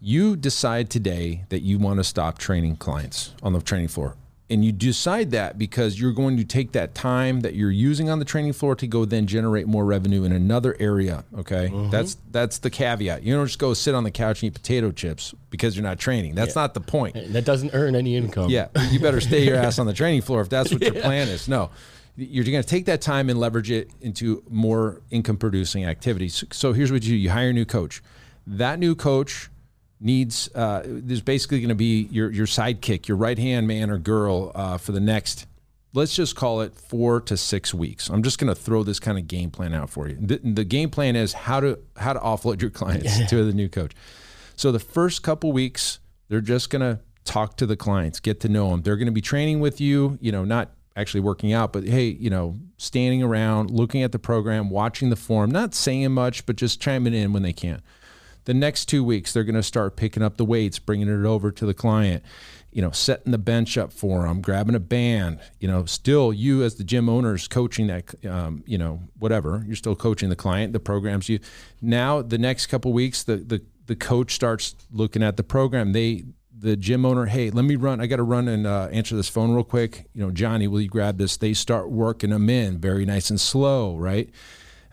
You 0.00 0.34
decide 0.34 0.88
today 0.88 1.44
that 1.50 1.60
you 1.60 1.78
want 1.78 1.98
to 1.98 2.04
stop 2.04 2.38
training 2.38 2.76
clients 2.76 3.34
on 3.42 3.52
the 3.52 3.60
training 3.60 3.88
floor. 3.88 4.14
And 4.48 4.64
you 4.64 4.70
decide 4.70 5.32
that 5.32 5.58
because 5.58 6.00
you're 6.00 6.12
going 6.12 6.36
to 6.36 6.44
take 6.44 6.70
that 6.72 6.94
time 6.94 7.40
that 7.40 7.54
you're 7.54 7.70
using 7.70 8.08
on 8.08 8.20
the 8.20 8.24
training 8.24 8.52
floor 8.52 8.76
to 8.76 8.86
go 8.86 9.04
then 9.04 9.26
generate 9.26 9.66
more 9.66 9.84
revenue 9.84 10.22
in 10.22 10.30
another 10.30 10.76
area. 10.78 11.24
Okay. 11.36 11.68
Mm-hmm. 11.68 11.90
That's 11.90 12.16
that's 12.30 12.58
the 12.58 12.70
caveat. 12.70 13.24
You 13.24 13.34
don't 13.34 13.46
just 13.46 13.58
go 13.58 13.74
sit 13.74 13.94
on 13.94 14.04
the 14.04 14.12
couch 14.12 14.42
and 14.42 14.48
eat 14.48 14.54
potato 14.54 14.92
chips 14.92 15.34
because 15.50 15.76
you're 15.76 15.82
not 15.82 15.98
training. 15.98 16.36
That's 16.36 16.54
not 16.54 16.74
the 16.74 16.80
point. 16.80 17.16
That 17.32 17.44
doesn't 17.44 17.70
earn 17.74 17.96
any 17.96 18.14
income. 18.14 18.48
Yeah, 18.50 18.68
you 18.90 19.00
better 19.00 19.20
stay 19.20 19.44
your 19.44 19.56
ass 19.56 19.80
on 19.80 19.86
the 19.86 19.94
training 19.94 20.22
floor 20.22 20.42
if 20.42 20.48
that's 20.48 20.70
what 20.72 20.80
your 20.80 20.94
plan 20.94 21.26
is. 21.26 21.48
No, 21.48 21.70
you're 22.16 22.44
going 22.44 22.62
to 22.62 22.68
take 22.68 22.86
that 22.86 23.00
time 23.00 23.28
and 23.28 23.40
leverage 23.40 23.72
it 23.72 23.90
into 24.00 24.44
more 24.48 25.02
income 25.10 25.38
producing 25.38 25.84
activities. 25.84 26.44
So 26.52 26.72
here's 26.72 26.92
what 26.92 27.02
you 27.02 27.10
do: 27.10 27.16
you 27.16 27.30
hire 27.30 27.50
a 27.50 27.52
new 27.52 27.64
coach. 27.64 28.00
That 28.46 28.78
new 28.78 28.94
coach 28.94 29.50
needs 30.00 30.48
uh, 30.54 30.82
there's 30.84 31.22
basically 31.22 31.60
going 31.60 31.70
to 31.70 31.74
be 31.74 32.08
your 32.10 32.30
your 32.30 32.46
sidekick, 32.46 33.08
your 33.08 33.16
right 33.16 33.38
hand 33.38 33.66
man 33.66 33.90
or 33.90 33.98
girl 33.98 34.52
uh, 34.54 34.78
for 34.78 34.92
the 34.92 35.00
next. 35.00 35.46
Let's 35.94 36.14
just 36.14 36.36
call 36.36 36.60
it 36.60 36.74
four 36.74 37.22
to 37.22 37.38
six 37.38 37.72
weeks. 37.72 38.10
I'm 38.10 38.22
just 38.22 38.38
going 38.38 38.54
to 38.54 38.60
throw 38.60 38.82
this 38.82 39.00
kind 39.00 39.16
of 39.16 39.26
game 39.26 39.50
plan 39.50 39.72
out 39.72 39.88
for 39.88 40.08
you. 40.08 40.18
The, 40.20 40.38
the 40.44 40.64
game 40.64 40.90
plan 40.90 41.16
is 41.16 41.32
how 41.32 41.60
to 41.60 41.78
how 41.96 42.12
to 42.12 42.20
offload 42.20 42.60
your 42.60 42.70
clients 42.70 43.26
to 43.30 43.44
the 43.44 43.52
new 43.52 43.68
coach. 43.68 43.92
So 44.56 44.72
the 44.72 44.78
first 44.78 45.22
couple 45.22 45.52
weeks, 45.52 46.00
they're 46.28 46.40
just 46.40 46.70
going 46.70 46.80
to 46.80 47.00
talk 47.24 47.56
to 47.58 47.66
the 47.66 47.76
clients, 47.76 48.20
get 48.20 48.40
to 48.40 48.48
know 48.48 48.70
them. 48.70 48.82
They're 48.82 48.96
going 48.96 49.06
to 49.06 49.12
be 49.12 49.20
training 49.20 49.60
with 49.60 49.80
you, 49.80 50.18
you 50.20 50.32
know, 50.32 50.44
not 50.44 50.70
actually 50.96 51.20
working 51.20 51.52
out, 51.52 51.72
but 51.72 51.84
hey, 51.84 52.06
you 52.06 52.30
know, 52.30 52.56
standing 52.78 53.22
around, 53.22 53.70
looking 53.70 54.02
at 54.02 54.12
the 54.12 54.18
program, 54.18 54.70
watching 54.70 55.10
the 55.10 55.16
form, 55.16 55.50
not 55.50 55.74
saying 55.74 56.12
much, 56.12 56.46
but 56.46 56.56
just 56.56 56.80
chiming 56.80 57.12
in 57.12 57.32
when 57.32 57.42
they 57.42 57.52
can. 57.52 57.82
The 58.46 58.54
next 58.54 58.86
two 58.86 59.04
weeks, 59.04 59.32
they're 59.32 59.44
going 59.44 59.56
to 59.56 59.62
start 59.62 59.96
picking 59.96 60.22
up 60.22 60.36
the 60.36 60.44
weights, 60.44 60.78
bringing 60.78 61.08
it 61.08 61.26
over 61.26 61.50
to 61.50 61.66
the 61.66 61.74
client, 61.74 62.24
you 62.72 62.80
know, 62.80 62.92
setting 62.92 63.32
the 63.32 63.38
bench 63.38 63.76
up 63.76 63.92
for 63.92 64.22
them, 64.22 64.40
grabbing 64.40 64.76
a 64.76 64.80
band, 64.80 65.40
you 65.60 65.66
know, 65.66 65.84
still 65.84 66.32
you 66.32 66.62
as 66.62 66.76
the 66.76 66.84
gym 66.84 67.08
owners 67.08 67.48
coaching 67.48 67.88
that, 67.88 68.14
um, 68.24 68.62
you 68.64 68.78
know, 68.78 69.00
whatever, 69.18 69.64
you're 69.66 69.76
still 69.76 69.96
coaching 69.96 70.28
the 70.28 70.36
client, 70.36 70.72
the 70.72 70.80
programs 70.80 71.28
you. 71.28 71.40
Now, 71.82 72.22
the 72.22 72.38
next 72.38 72.66
couple 72.66 72.92
weeks, 72.92 73.24
the, 73.24 73.36
the, 73.36 73.62
the 73.86 73.96
coach 73.96 74.32
starts 74.32 74.76
looking 74.92 75.22
at 75.22 75.36
the 75.36 75.42
program. 75.42 75.92
They, 75.92 76.24
the 76.58 76.76
gym 76.76 77.04
owner, 77.04 77.26
hey, 77.26 77.50
let 77.50 77.64
me 77.64 77.74
run. 77.74 78.00
I 78.00 78.06
got 78.06 78.16
to 78.16 78.22
run 78.22 78.46
and 78.46 78.66
uh, 78.66 78.88
answer 78.92 79.16
this 79.16 79.28
phone 79.28 79.52
real 79.52 79.64
quick. 79.64 80.06
You 80.14 80.22
know, 80.22 80.30
Johnny, 80.30 80.68
will 80.68 80.80
you 80.80 80.88
grab 80.88 81.18
this? 81.18 81.36
They 81.36 81.52
start 81.52 81.90
working 81.90 82.30
them 82.30 82.48
in 82.48 82.78
very 82.78 83.04
nice 83.04 83.28
and 83.28 83.40
slow, 83.40 83.96
right? 83.96 84.30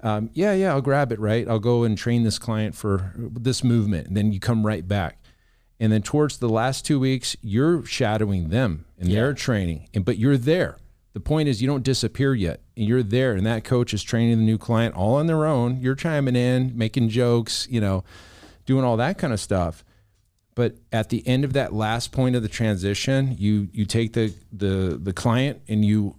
Um, 0.03 0.29
yeah, 0.33 0.53
yeah, 0.53 0.73
I'll 0.73 0.81
grab 0.81 1.11
it, 1.13 1.19
right? 1.19 1.47
I'll 1.47 1.59
go 1.59 1.83
and 1.83 1.97
train 1.97 2.23
this 2.23 2.37
client 2.37 2.75
for 2.75 3.13
this 3.15 3.63
movement. 3.63 4.07
And 4.07 4.17
then 4.17 4.33
you 4.33 4.39
come 4.39 4.65
right 4.65 4.85
back. 4.85 5.17
And 5.79 5.91
then 5.91 6.01
towards 6.01 6.37
the 6.37 6.49
last 6.49 6.85
two 6.85 6.99
weeks, 6.99 7.35
you're 7.41 7.83
shadowing 7.85 8.49
them 8.49 8.85
and 8.99 9.09
their 9.11 9.33
training, 9.33 9.89
and 9.93 10.05
but 10.05 10.17
you're 10.17 10.37
there. 10.37 10.77
The 11.13 11.19
point 11.19 11.47
is, 11.47 11.61
you 11.61 11.67
don't 11.67 11.83
disappear 11.83 12.33
yet, 12.33 12.61
and 12.75 12.87
you're 12.87 13.03
there. 13.03 13.33
And 13.33 13.45
that 13.45 13.63
coach 13.63 13.93
is 13.93 14.01
training 14.01 14.37
the 14.37 14.43
new 14.43 14.57
client 14.57 14.95
all 14.95 15.15
on 15.15 15.27
their 15.27 15.45
own. 15.45 15.79
You're 15.81 15.95
chiming 15.95 16.35
in, 16.35 16.77
making 16.77 17.09
jokes, 17.09 17.67
you 17.69 17.81
know, 17.81 18.03
doing 18.65 18.83
all 18.83 18.97
that 18.97 19.17
kind 19.17 19.33
of 19.33 19.39
stuff. 19.39 19.83
But 20.55 20.75
at 20.91 21.09
the 21.09 21.27
end 21.27 21.43
of 21.43 21.53
that 21.53 21.73
last 21.73 22.11
point 22.11 22.35
of 22.35 22.43
the 22.43 22.49
transition, 22.49 23.35
you 23.37 23.69
you 23.73 23.85
take 23.85 24.13
the 24.13 24.33
the 24.51 24.99
the 25.01 25.13
client 25.13 25.61
and 25.67 25.83
you 25.83 26.15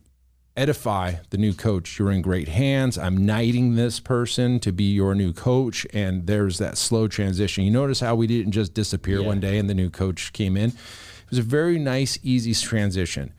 edify 0.56 1.14
the 1.30 1.38
new 1.38 1.52
coach. 1.52 1.99
You're 1.99 2.12
in 2.12 2.23
great 2.23 2.49
hands. 2.49 2.96
I'm 2.96 3.26
knighting 3.26 3.75
this 3.75 3.99
person 4.00 4.61
to 4.61 4.73
be 4.73 4.84
your 4.92 5.14
new 5.14 5.32
coach. 5.32 5.87
And 5.92 6.26
there's 6.26 6.58
that 6.58 6.78
slow 6.78 7.08
transition. 7.08 7.64
You 7.64 7.70
notice 7.70 8.00
how 8.00 8.14
we 8.14 8.26
didn't 8.26 8.52
just 8.52 8.73
disappear 8.75 9.20
Yeah. 9.20 9.26
one 9.26 9.40
day 9.40 9.58
and 9.58 9.68
the 9.68 9.75
new 9.75 9.90
coach 9.90 10.32
came 10.32 10.56
in? 10.56 10.70
It 10.70 11.30
was 11.30 11.38
a 11.38 11.42
very 11.42 11.78
nice, 11.78 12.18
easy 12.23 12.54
transition. 12.54 13.32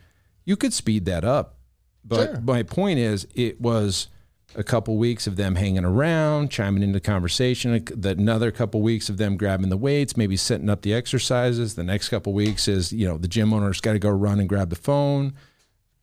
You 0.44 0.56
could 0.56 0.72
speed 0.74 1.06
that 1.06 1.24
up. 1.24 1.54
But 2.04 2.32
Sure. 2.32 2.40
my 2.42 2.62
point 2.62 2.98
is, 2.98 3.26
it 3.34 3.60
was 3.60 4.08
a 4.54 4.62
couple 4.62 4.96
weeks 4.96 5.26
of 5.26 5.36
them 5.36 5.56
hanging 5.56 5.84
around, 5.84 6.50
chiming 6.50 6.82
into 6.82 7.00
conversation. 7.00 7.82
The, 7.94 8.10
another 8.10 8.50
couple 8.50 8.80
weeks 8.80 9.08
of 9.08 9.16
them 9.16 9.36
grabbing 9.36 9.70
the 9.70 9.76
weights, 9.76 10.16
maybe 10.16 10.36
setting 10.36 10.68
up 10.70 10.82
the 10.82 10.94
exercises. 10.94 11.74
The 11.74 11.82
next 11.82 12.10
couple 12.10 12.32
weeks 12.32 12.68
is, 12.68 12.92
you 12.92 13.06
know, 13.08 13.18
the 13.18 13.26
gym 13.28 13.52
owner's 13.52 13.80
got 13.80 13.94
to 13.94 13.98
go 13.98 14.10
run 14.10 14.38
and 14.38 14.48
grab 14.48 14.70
the 14.70 14.76
phone 14.76 15.32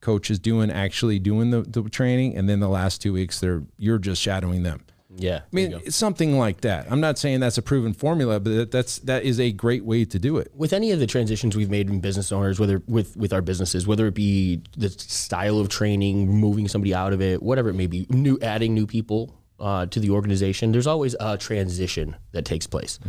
coach 0.04 0.30
is 0.30 0.38
doing 0.40 0.70
actually 0.72 1.18
doing 1.20 1.50
the, 1.50 1.62
the 1.62 1.82
training 1.90 2.36
and 2.38 2.48
then 2.50 2.60
the 2.60 2.70
last 2.70 3.02
two 3.02 3.14
weeks 3.14 3.40
they're 3.40 3.64
you're 3.78 3.98
just 4.10 4.22
shadowing 4.22 4.64
them 4.64 4.80
Yeah. 5.28 5.40
i 5.52 5.56
mean 5.56 5.70
it's 5.86 5.96
something 5.96 6.38
like 6.46 6.62
that 6.62 6.82
i'm 6.92 7.00
not 7.08 7.18
saying 7.18 7.40
that's 7.40 7.58
a 7.58 7.62
proven 7.62 7.94
formula 7.94 8.40
but 8.40 8.52
that- 8.58 8.72
that's 8.72 8.94
that 9.10 9.22
is 9.24 9.40
a 9.40 9.52
great 9.52 9.84
way 9.86 10.06
to 10.06 10.18
do 10.28 10.38
it 10.42 10.48
with 10.64 10.74
any 10.74 10.90
of 10.92 11.00
the 11.00 11.08
transitions 11.08 11.56
we've 11.56 11.70
made 11.78 11.88
in 11.90 12.00
business 12.00 12.32
owners, 12.32 12.60
whether 12.60 12.78
with 12.88 13.16
with 13.24 13.32
our 13.34 13.42
businesses, 13.42 13.82
whether 13.88 14.06
it 14.08 14.14
be 14.16 14.62
the 14.84 14.90
style 14.90 15.58
of 15.60 15.68
training, 15.70 16.16
moving 16.46 16.68
somebody 16.68 16.94
out 16.94 17.14
of 17.14 17.22
it, 17.22 17.42
whatever 17.50 17.70
it 17.70 17.78
may 17.84 17.88
be, 17.88 18.06
new 18.10 18.38
adding 18.42 18.74
new 18.80 18.88
people 18.88 19.22
uh, 19.60 19.86
to 19.94 20.00
the 20.00 20.10
organization, 20.10 20.72
there's 20.74 20.88
always 20.88 21.16
a 21.20 21.38
transition 21.38 22.16
that 22.36 22.44
takes 22.44 22.68
place, 22.68 23.00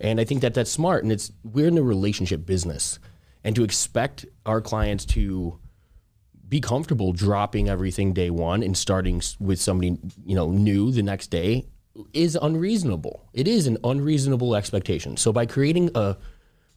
and 0.00 0.20
I 0.20 0.24
think 0.24 0.40
that 0.42 0.54
that's 0.54 0.70
smart. 0.70 1.02
And 1.04 1.10
it's 1.12 1.30
we're 1.54 1.68
in 1.68 1.76
a 1.76 1.82
relationship 1.82 2.46
business, 2.46 2.98
and 3.44 3.54
to 3.56 3.62
expect 3.64 4.24
our 4.46 4.60
clients 4.60 5.04
to 5.16 5.58
be 6.48 6.60
comfortable 6.60 7.12
dropping 7.12 7.68
everything 7.68 8.12
day 8.12 8.30
one 8.30 8.62
and 8.62 8.76
starting 8.76 9.20
with 9.38 9.60
somebody 9.60 9.98
you 10.24 10.34
know 10.34 10.50
new 10.50 10.90
the 10.90 11.02
next 11.02 11.28
day 11.28 11.66
is 12.12 12.38
unreasonable. 12.40 13.28
It 13.32 13.48
is 13.48 13.66
an 13.66 13.76
unreasonable 13.82 14.54
expectation. 14.54 15.16
So 15.16 15.32
by 15.32 15.46
creating 15.46 15.90
a 15.94 16.16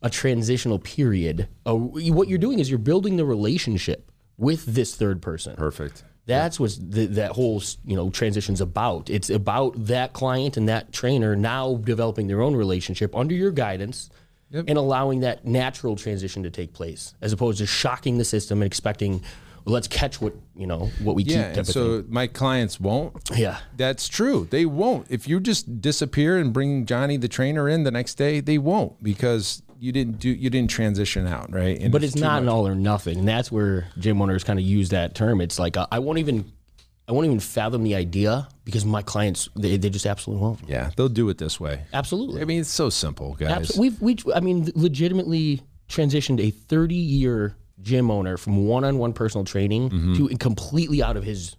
a 0.04 0.10
transitional 0.10 0.80
period, 0.80 1.48
uh, 1.66 1.76
what 1.76 2.28
you're 2.28 2.40
doing 2.40 2.58
is 2.58 2.72
you're 2.72 2.80
building 2.80 3.18
the 3.18 3.26
relationship 3.26 4.12
with 4.38 4.66
this 4.66 4.96
third 4.96 5.22
person. 5.22 5.56
perfect 5.56 6.04
That's 6.26 6.60
what 6.60 6.78
the, 6.80 7.08
that 7.08 7.32
whole 7.32 7.62
you 7.86 7.96
know 7.96 8.10
transition's 8.10 8.62
about. 8.62 9.10
It's 9.10 9.30
about 9.30 9.86
that 9.88 10.14
client 10.14 10.58
and 10.58 10.70
that 10.70 10.92
trainer 10.92 11.36
now 11.36 11.76
developing 11.76 12.28
their 12.28 12.42
own 12.42 12.56
relationship 12.56 13.16
under 13.16 13.34
your 13.34 13.52
guidance 13.52 14.10
and 14.54 14.78
allowing 14.78 15.22
that 15.22 15.46
natural 15.46 15.96
transition 15.96 16.44
to 16.44 16.50
take 16.50 16.74
place, 16.74 17.14
as 17.22 17.32
opposed 17.32 17.60
to 17.60 17.66
shocking 17.66 18.18
the 18.18 18.26
system 18.26 18.62
and 18.62 18.68
expecting, 18.68 19.24
well, 19.66 19.74
let's 19.74 19.88
catch 19.88 20.22
what 20.22 20.34
you 20.56 20.68
know 20.68 20.90
what 21.04 21.16
we 21.16 21.24
yeah 21.24 21.48
keep. 21.48 21.56
Type 21.58 21.66
so 21.66 22.04
my 22.08 22.28
clients 22.28 22.80
won't 22.80 23.30
yeah, 23.36 23.60
that's 23.78 24.08
true 24.08 24.48
they 24.52 24.66
won't 24.66 25.08
if 25.10 25.28
you 25.28 25.40
just 25.40 25.82
disappear 25.82 26.38
and 26.38 26.52
bring 26.54 26.86
johnny 26.86 27.18
the 27.18 27.28
trainer 27.28 27.68
in 27.70 27.84
the 27.84 27.92
next 27.92 28.16
day 28.16 28.40
they 28.40 28.58
won't 28.58 29.02
because 29.04 29.62
you 29.80 29.92
didn't 29.92 30.20
do 30.20 30.30
you 30.30 30.50
didn't 30.50 30.70
transition 30.70 31.26
out 31.28 31.52
right 31.52 31.80
and 31.82 31.92
but 31.92 32.04
it's 32.04 32.14
too 32.14 32.20
not 32.20 32.34
much. 32.34 32.42
an 32.44 32.50
all 32.50 32.68
or 32.68 32.76
nothing. 32.76 33.18
And 33.18 33.28
that's 33.28 33.52
where 33.52 33.88
gym 33.98 34.22
owners 34.22 34.44
kind 34.44 34.60
of 34.60 34.64
use 34.66 34.90
that 34.90 35.16
term. 35.16 35.42
It's 35.42 35.58
like 35.58 35.76
uh, 35.76 35.88
I 35.92 35.98
won't 35.98 36.20
even. 36.20 36.52
I 37.10 37.14
won't 37.14 37.26
even 37.26 37.40
fathom 37.40 37.82
the 37.84 37.96
idea 37.96 38.48
because 38.64 38.86
my 38.86 39.02
clients 39.02 39.50
they, 39.56 39.76
they 39.78 39.90
just 39.90 40.06
absolutely 40.06 40.44
won't. 40.44 40.60
yeah 40.70 40.92
they'll 40.96 41.10
do 41.10 41.28
it 41.30 41.40
this 41.40 41.60
way 41.60 41.82
Absolutely. 41.94 42.42
i 42.42 42.46
mean 42.46 42.62
it's 42.62 42.70
so 42.70 42.90
simple 42.92 43.34
guys 43.34 43.70
Abso- 43.72 43.80
we've 43.80 44.00
we 44.00 44.18
I 44.34 44.40
mean 44.40 44.70
legitimately 44.76 45.62
transitioned 45.90 46.40
a 46.40 46.52
30 46.52 46.96
year 46.96 47.58
gym 47.82 48.12
owner 48.12 48.38
from 48.38 48.66
one 48.68 48.84
on 48.84 48.98
one 48.98 49.14
personal 49.14 49.46
training 49.46 49.90
mm-hmm. 49.90 50.28
to 50.28 50.38
completely 50.38 51.02
out 51.02 51.18
of 51.18 51.24
his 51.24 51.56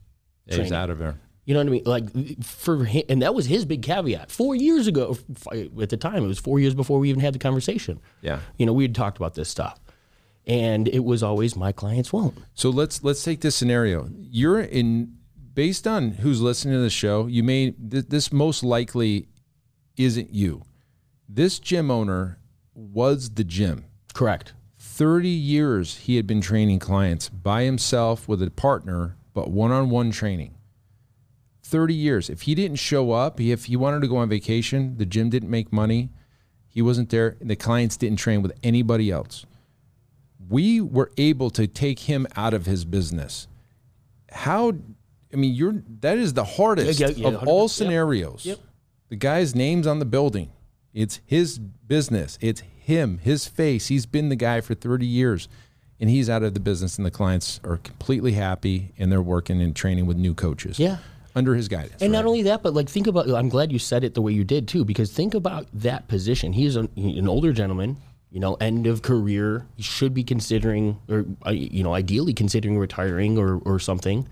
Yeah, 0.46 0.62
he's 0.62 0.72
out 0.72 0.90
of 0.90 0.98
there. 0.98 1.18
You 1.44 1.54
know 1.54 1.60
what 1.60 1.66
I 1.66 1.70
mean? 1.70 1.82
Like 1.84 2.44
for 2.44 2.84
him 2.84 3.02
and 3.08 3.22
that 3.22 3.34
was 3.34 3.46
his 3.46 3.64
big 3.64 3.82
caveat. 3.82 4.30
4 4.30 4.54
years 4.54 4.86
ago 4.86 5.16
at 5.80 5.88
the 5.88 5.96
time 5.96 6.24
it 6.24 6.28
was 6.28 6.38
4 6.38 6.60
years 6.60 6.74
before 6.74 6.98
we 6.98 7.08
even 7.10 7.20
had 7.20 7.34
the 7.34 7.38
conversation. 7.38 8.00
Yeah. 8.20 8.40
You 8.58 8.66
know 8.66 8.72
we 8.72 8.84
had 8.84 8.94
talked 8.94 9.16
about 9.16 9.34
this 9.34 9.48
stuff. 9.48 9.78
And 10.44 10.88
it 10.88 11.04
was 11.04 11.22
always 11.22 11.54
my 11.54 11.70
clients 11.70 12.12
won't. 12.12 12.36
So 12.54 12.70
let's 12.70 13.04
let's 13.04 13.22
take 13.22 13.40
this 13.40 13.54
scenario. 13.54 14.08
You're 14.18 14.60
in 14.60 15.16
based 15.54 15.86
on 15.86 16.10
who's 16.10 16.40
listening 16.40 16.74
to 16.74 16.80
the 16.80 16.90
show. 16.90 17.26
You 17.26 17.42
may 17.42 17.72
th- 17.72 18.06
this 18.08 18.32
most 18.32 18.64
likely 18.64 19.28
isn't 19.96 20.30
you. 20.30 20.62
This 21.28 21.58
gym 21.60 21.90
owner 21.90 22.38
was 22.74 23.30
the 23.30 23.44
gym. 23.44 23.84
correct 24.14 24.52
30 24.84 25.28
years 25.28 25.96
he 25.98 26.16
had 26.16 26.26
been 26.26 26.40
training 26.40 26.80
clients 26.80 27.28
by 27.28 27.62
himself 27.62 28.26
with 28.26 28.42
a 28.42 28.50
partner, 28.50 29.16
but 29.32 29.48
one-on-one 29.48 30.10
training. 30.10 30.54
30 31.62 31.94
years. 31.94 32.28
If 32.28 32.42
he 32.42 32.54
didn't 32.56 32.76
show 32.76 33.12
up, 33.12 33.40
if 33.40 33.66
he 33.66 33.76
wanted 33.76 34.02
to 34.02 34.08
go 34.08 34.16
on 34.16 34.28
vacation, 34.28 34.98
the 34.98 35.06
gym 35.06 35.30
didn't 35.30 35.48
make 35.50 35.72
money, 35.72 36.10
He 36.68 36.82
wasn't 36.82 37.10
there. 37.10 37.36
And 37.40 37.48
the 37.48 37.56
clients 37.56 37.96
didn't 37.96 38.18
train 38.18 38.42
with 38.42 38.52
anybody 38.62 39.10
else. 39.10 39.46
We 40.48 40.80
were 40.80 41.12
able 41.16 41.50
to 41.50 41.66
take 41.66 42.00
him 42.00 42.26
out 42.34 42.52
of 42.52 42.66
his 42.66 42.84
business. 42.84 43.46
How? 44.30 44.72
I 45.32 45.36
mean, 45.36 45.54
you're 45.54 45.82
that 46.00 46.18
is 46.18 46.32
the 46.32 46.44
hardest 46.44 46.98
Yeah, 46.98 47.08
yeah, 47.08 47.28
of 47.28 47.46
all 47.46 47.68
100%. 47.68 47.68
Yep. 47.68 47.70
scenarios. 47.70 48.46
Yep. 48.46 48.58
The 49.10 49.16
guy's 49.16 49.54
name's 49.54 49.86
on 49.86 49.98
the 50.00 50.04
building. 50.06 50.50
It's 50.92 51.20
his 51.24 51.58
business. 51.58 52.36
It's 52.40 52.62
him, 52.82 53.18
his 53.18 53.46
face. 53.46 53.88
He's 53.88 54.06
been 54.06 54.28
the 54.28 54.36
guy 54.36 54.60
for 54.60 54.74
30 54.74 55.06
years 55.06 55.48
and 56.00 56.10
he's 56.10 56.28
out 56.28 56.42
of 56.42 56.52
the 56.52 56.60
business 56.60 56.96
and 56.98 57.06
the 57.06 57.10
clients 57.10 57.60
are 57.62 57.76
completely 57.76 58.32
happy 58.32 58.92
and 58.98 59.10
they're 59.10 59.22
working 59.22 59.62
and 59.62 59.74
training 59.74 60.06
with 60.06 60.16
new 60.16 60.34
coaches. 60.34 60.78
Yeah. 60.78 60.98
Under 61.34 61.54
his 61.54 61.68
guidance. 61.68 62.02
And 62.02 62.12
right? 62.12 62.18
not 62.18 62.26
only 62.26 62.42
that, 62.42 62.62
but 62.62 62.74
like 62.74 62.88
think 62.88 63.06
about. 63.06 63.30
I'm 63.30 63.48
glad 63.48 63.72
you 63.72 63.78
said 63.78 64.04
it 64.04 64.12
the 64.12 64.20
way 64.20 64.32
you 64.32 64.44
did 64.44 64.68
too, 64.68 64.84
because 64.84 65.10
think 65.10 65.32
about 65.32 65.66
that 65.72 66.06
position. 66.06 66.52
He's 66.52 66.76
an, 66.76 66.90
an 66.94 67.26
older 67.26 67.54
gentleman, 67.54 67.96
you 68.30 68.38
know, 68.38 68.54
end 68.54 68.86
of 68.86 69.00
career. 69.00 69.64
He 69.76 69.82
should 69.82 70.12
be 70.12 70.24
considering, 70.24 71.00
or 71.08 71.24
uh, 71.46 71.52
you 71.52 71.82
know, 71.82 71.94
ideally 71.94 72.34
considering 72.34 72.78
retiring 72.78 73.38
or 73.38 73.62
or 73.64 73.78
something. 73.78 74.28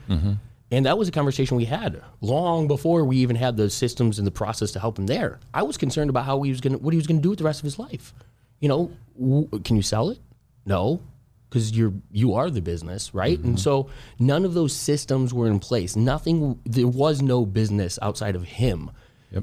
And 0.73 0.87
that 0.87 0.99
was 0.99 1.09
a 1.09 1.12
conversation 1.12 1.57
we 1.57 1.64
had 1.64 2.02
long 2.21 2.69
before 2.69 3.04
we 3.04 3.16
even 3.19 3.35
had 3.35 3.57
the 3.57 3.71
systems 3.71 4.19
and 4.19 4.26
the 4.26 4.30
process 4.30 4.71
to 4.73 4.80
help 4.80 4.99
him 4.99 5.07
there. 5.07 5.40
I 5.52 5.62
was 5.62 5.76
concerned 5.76 6.11
about 6.11 6.26
how 6.26 6.42
he 6.42 6.50
was 6.50 6.61
going 6.61 6.75
to, 6.75 6.78
what 6.78 6.92
he 6.92 6.99
was 6.99 7.07
going 7.07 7.19
to 7.19 7.23
do 7.23 7.30
with 7.30 7.38
the 7.38 7.45
rest 7.45 7.61
of 7.61 7.64
his 7.64 7.78
life. 7.78 8.12
You 8.61 8.69
know, 8.69 8.90
w- 9.19 9.49
can 9.64 9.76
you 9.76 9.83
sell 9.83 10.11
it? 10.11 10.19
No, 10.64 11.00
because 11.49 11.76
you're 11.76 11.93
you 12.12 12.35
are 12.35 12.49
the 12.49 12.62
business, 12.62 13.12
right? 13.12 13.38
And 13.38 13.55
mm-hmm. 13.55 13.57
so 13.57 13.90
none 14.19 14.45
of 14.45 14.55
those 14.55 14.75
systems 14.75 15.35
were 15.35 15.49
in 15.49 15.59
place. 15.59 15.97
Nothing. 15.97 16.61
There 16.64 16.87
was 16.87 17.21
no 17.21 17.45
business 17.45 17.99
outside 18.00 18.37
of 18.37 18.45
him, 18.45 18.90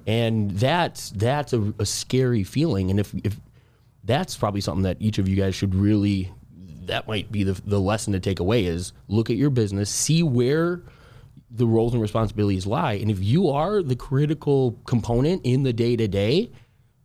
and 0.07 0.51
that's 0.51 1.09
that's 1.11 1.53
a, 1.53 1.73
a 1.79 1.85
scary 1.85 2.43
feeling. 2.43 2.89
And 2.89 2.99
if 2.99 3.13
if 3.23 3.39
that's 4.03 4.37
probably 4.37 4.61
something 4.61 4.83
that 4.83 4.97
each 4.99 5.17
of 5.17 5.27
you 5.27 5.35
guys 5.35 5.53
should 5.53 5.75
really 5.75 6.31
that 6.85 7.07
might 7.07 7.31
be 7.31 7.43
the 7.43 7.53
the 7.65 7.79
lesson 7.79 8.13
to 8.13 8.19
take 8.19 8.39
away 8.39 8.65
is 8.65 8.93
look 9.07 9.29
at 9.29 9.35
your 9.35 9.49
business, 9.49 9.89
see 9.89 10.23
where 10.23 10.81
the 11.51 11.67
roles 11.67 11.93
and 11.93 12.01
responsibilities 12.01 12.65
lie, 12.65 12.93
and 12.93 13.11
if 13.11 13.21
you 13.21 13.49
are 13.49 13.81
the 13.81 13.95
critical 13.95 14.79
component 14.85 15.45
in 15.45 15.63
the 15.63 15.73
day 15.73 15.95
to 15.95 16.07
day, 16.07 16.51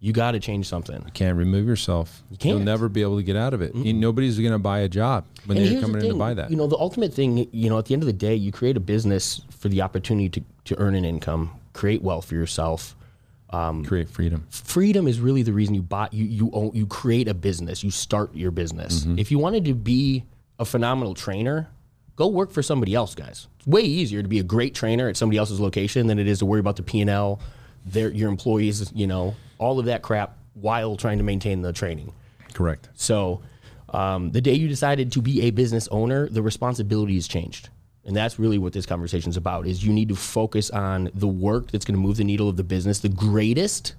you 0.03 0.13
got 0.13 0.33
to 0.33 0.41
change 0.41 0.67
something. 0.67 1.01
You 1.07 1.13
can't 1.13 1.39
remove 1.39 1.65
yourself. 1.65 2.25
You 2.29 2.37
can't. 2.37 2.63
never 2.63 2.89
be 2.89 3.03
able 3.03 3.19
to 3.19 3.23
get 3.23 3.37
out 3.37 3.55
of 3.55 3.63
it. 3.63 3.73
You- 3.73 3.93
Nobody's 3.93 4.37
going 4.37 4.51
to 4.51 4.59
buy 4.59 4.81
a 4.81 4.89
job 4.89 5.25
when 5.47 5.57
And 5.57 5.65
they're 5.65 5.71
here's 5.71 5.81
the 5.81 5.87
coming 5.87 6.05
in 6.05 6.13
to 6.13 6.19
buy 6.19 6.35
that. 6.35 6.51
You 6.51 6.57
know, 6.57 6.67
the 6.67 6.77
ultimate 6.77 7.15
thing, 7.15 7.49
you 7.53 7.71
know, 7.71 7.79
at 7.79 7.87
the 7.87 7.95
end 7.95 8.03
of 8.03 8.09
the 8.09 8.13
day, 8.13 8.35
you 8.35 8.51
create 8.51 8.77
a 8.77 8.81
business 8.81 9.43
for 9.51 9.69
the 9.69 9.81
opportunity 9.81 10.29
to, 10.31 10.43
to 10.65 10.79
earn 10.81 10.97
an 10.97 11.05
income, 11.05 11.53
create 11.73 12.03
wealth 12.03 12.25
for 12.25 12.35
yourself. 12.35 12.97
Create 13.85 14.09
freedom. 14.09 14.45
Freedom 14.51 15.07
is 15.07 15.21
really 15.21 15.43
the 15.43 15.53
reason 15.53 15.75
you 15.75 15.83
bought 15.83 16.13
you 16.15 16.25
you 16.25 16.51
own, 16.55 16.73
you 16.75 16.87
create 16.87 17.29
a 17.29 17.35
business, 17.35 17.85
you 17.85 17.91
start 17.91 18.35
your 18.35 18.51
business. 18.51 19.01
Mm-hmm. 19.01 19.19
If 19.19 19.31
you 19.31 19.39
wanted 19.39 19.67
to 19.67 19.75
be 19.75 20.25
a 20.59 20.65
phenomenal 20.65 21.13
trainer, 21.15 21.69
go 22.17 22.29
work 22.29 22.51
for 22.51 22.63
somebody 22.63 22.95
else, 22.95 23.15
guys. 23.15 23.47
It's 23.59 23.67
way 23.67 23.83
easier 23.83 24.23
to 24.23 24.29
be 24.29 24.39
a 24.39 24.43
great 24.43 24.75
trainer 24.75 25.07
at 25.07 25.17
somebody 25.19 25.37
else's 25.39 25.61
location 25.61 26.07
than 26.07 26.19
it 26.19 26.27
is 26.27 26.39
to 26.41 26.47
worry 26.47 26.61
about 26.61 26.77
the 26.77 26.83
P 26.83 27.03
and 27.03 27.11
L, 27.11 27.41
their 27.85 28.09
your 28.11 28.31
employees, 28.31 28.91
you 28.95 29.07
know, 29.07 29.37
all 29.63 29.79
of 29.79 29.87
that 29.87 30.03
crap 30.03 30.37
while 30.55 30.97
trying 30.97 31.19
to 31.19 31.25
maintain 31.25 31.63
the 31.63 31.73
training. 31.73 32.13
Correct. 32.53 32.89
So, 32.95 33.41
um, 33.91 34.31
the 34.33 34.41
day 34.41 34.55
you 34.55 34.69
decided 34.69 35.13
to 35.13 35.23
be 35.23 35.43
a 35.43 35.51
business 35.51 35.89
owner, 35.91 36.29
the 36.29 36.43
responsibilities 36.43 37.29
changed, 37.29 37.69
and 38.05 38.17
that's 38.17 38.39
really 38.39 38.59
what 38.59 38.73
this 38.73 38.87
conversation 38.87 39.31
is 39.31 39.37
about. 39.37 39.67
Is 39.67 39.85
you 39.85 39.93
need 39.93 40.09
to 40.09 40.17
focus 40.17 40.71
on 40.71 41.11
the 41.15 41.29
work 41.29 41.71
that's 41.71 41.85
going 41.85 41.97
to 41.97 42.01
move 42.01 42.17
the 42.17 42.25
needle 42.25 42.49
of 42.49 42.57
the 42.57 42.65
business 42.65 42.99
the 43.01 43.09
greatest, 43.09 43.95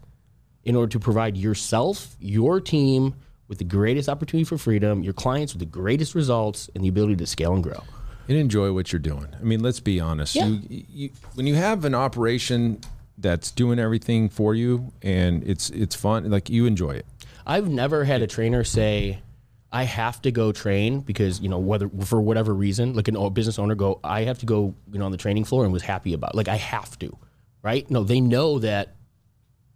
in 0.65 0.75
order 0.75 0.91
to 0.91 1.00
provide 1.00 1.36
yourself, 1.38 2.15
your 2.20 2.60
team 2.62 3.15
with 3.48 3.58
the 3.58 3.65
greatest 3.65 4.08
opportunity 4.10 4.46
for 4.46 4.58
freedom, 4.58 5.03
your 5.03 5.13
clients 5.13 5.53
with 5.53 5.60
the 5.60 5.65
greatest 5.65 6.15
results, 6.15 6.70
and 6.74 6.84
the 6.84 6.88
ability 6.88 7.15
to 7.17 7.25
scale 7.27 7.53
and 7.53 7.63
grow. 7.63 7.84
and 8.27 8.38
enjoy 8.38 8.72
what 8.72 8.91
you're 8.91 9.00
doing. 9.00 9.27
I 9.39 9.43
mean, 9.43 9.62
let's 9.62 9.82
be 9.82 10.00
honest. 10.00 10.36
Yeah. 10.36 10.48
You, 10.48 10.86
you, 10.89 11.10
when 11.36 11.46
you 11.46 11.55
have 11.55 11.84
an 11.86 11.93
operation 11.93 12.79
that's 13.17 13.51
doing 13.51 13.79
everything 13.79 14.29
for 14.29 14.55
you 14.55 14.91
and 15.01 15.43
it's 15.48 15.70
it's 15.70 15.96
fun, 15.96 16.29
like 16.29 16.50
you 16.50 16.65
enjoy 16.65 16.91
it. 16.91 17.05
I've 17.46 17.70
never 17.70 18.03
had 18.03 18.22
a 18.22 18.27
trainer 18.27 18.63
say, 18.63 19.22
I 19.72 19.84
have 19.84 20.22
to 20.22 20.32
go 20.32 20.51
train 20.51 21.01
because, 21.01 21.41
you 21.41 21.50
know, 21.50 21.60
whether 21.60 21.89
for 22.05 22.22
whatever 22.22 22.53
reason, 22.53 22.93
like 22.93 23.08
an 23.08 23.34
business 23.34 23.58
owner 23.58 23.75
go, 23.75 24.00
I 24.03 24.24
have 24.24 24.38
to 24.39 24.45
go, 24.45 24.76
you 24.91 24.99
know, 24.99 25.06
on 25.06 25.12
the 25.12 25.17
training 25.17 25.45
floor 25.45 25.63
and 25.63 25.73
was 25.73 25.84
happy 25.84 26.13
about 26.13 26.32
it. 26.34 26.38
like 26.38 26.47
I 26.47 26.58
have 26.58 26.97
to. 26.99 27.17
Right? 27.62 27.89
No, 27.89 28.04
they 28.04 28.21
know 28.21 28.60
that 28.60 28.95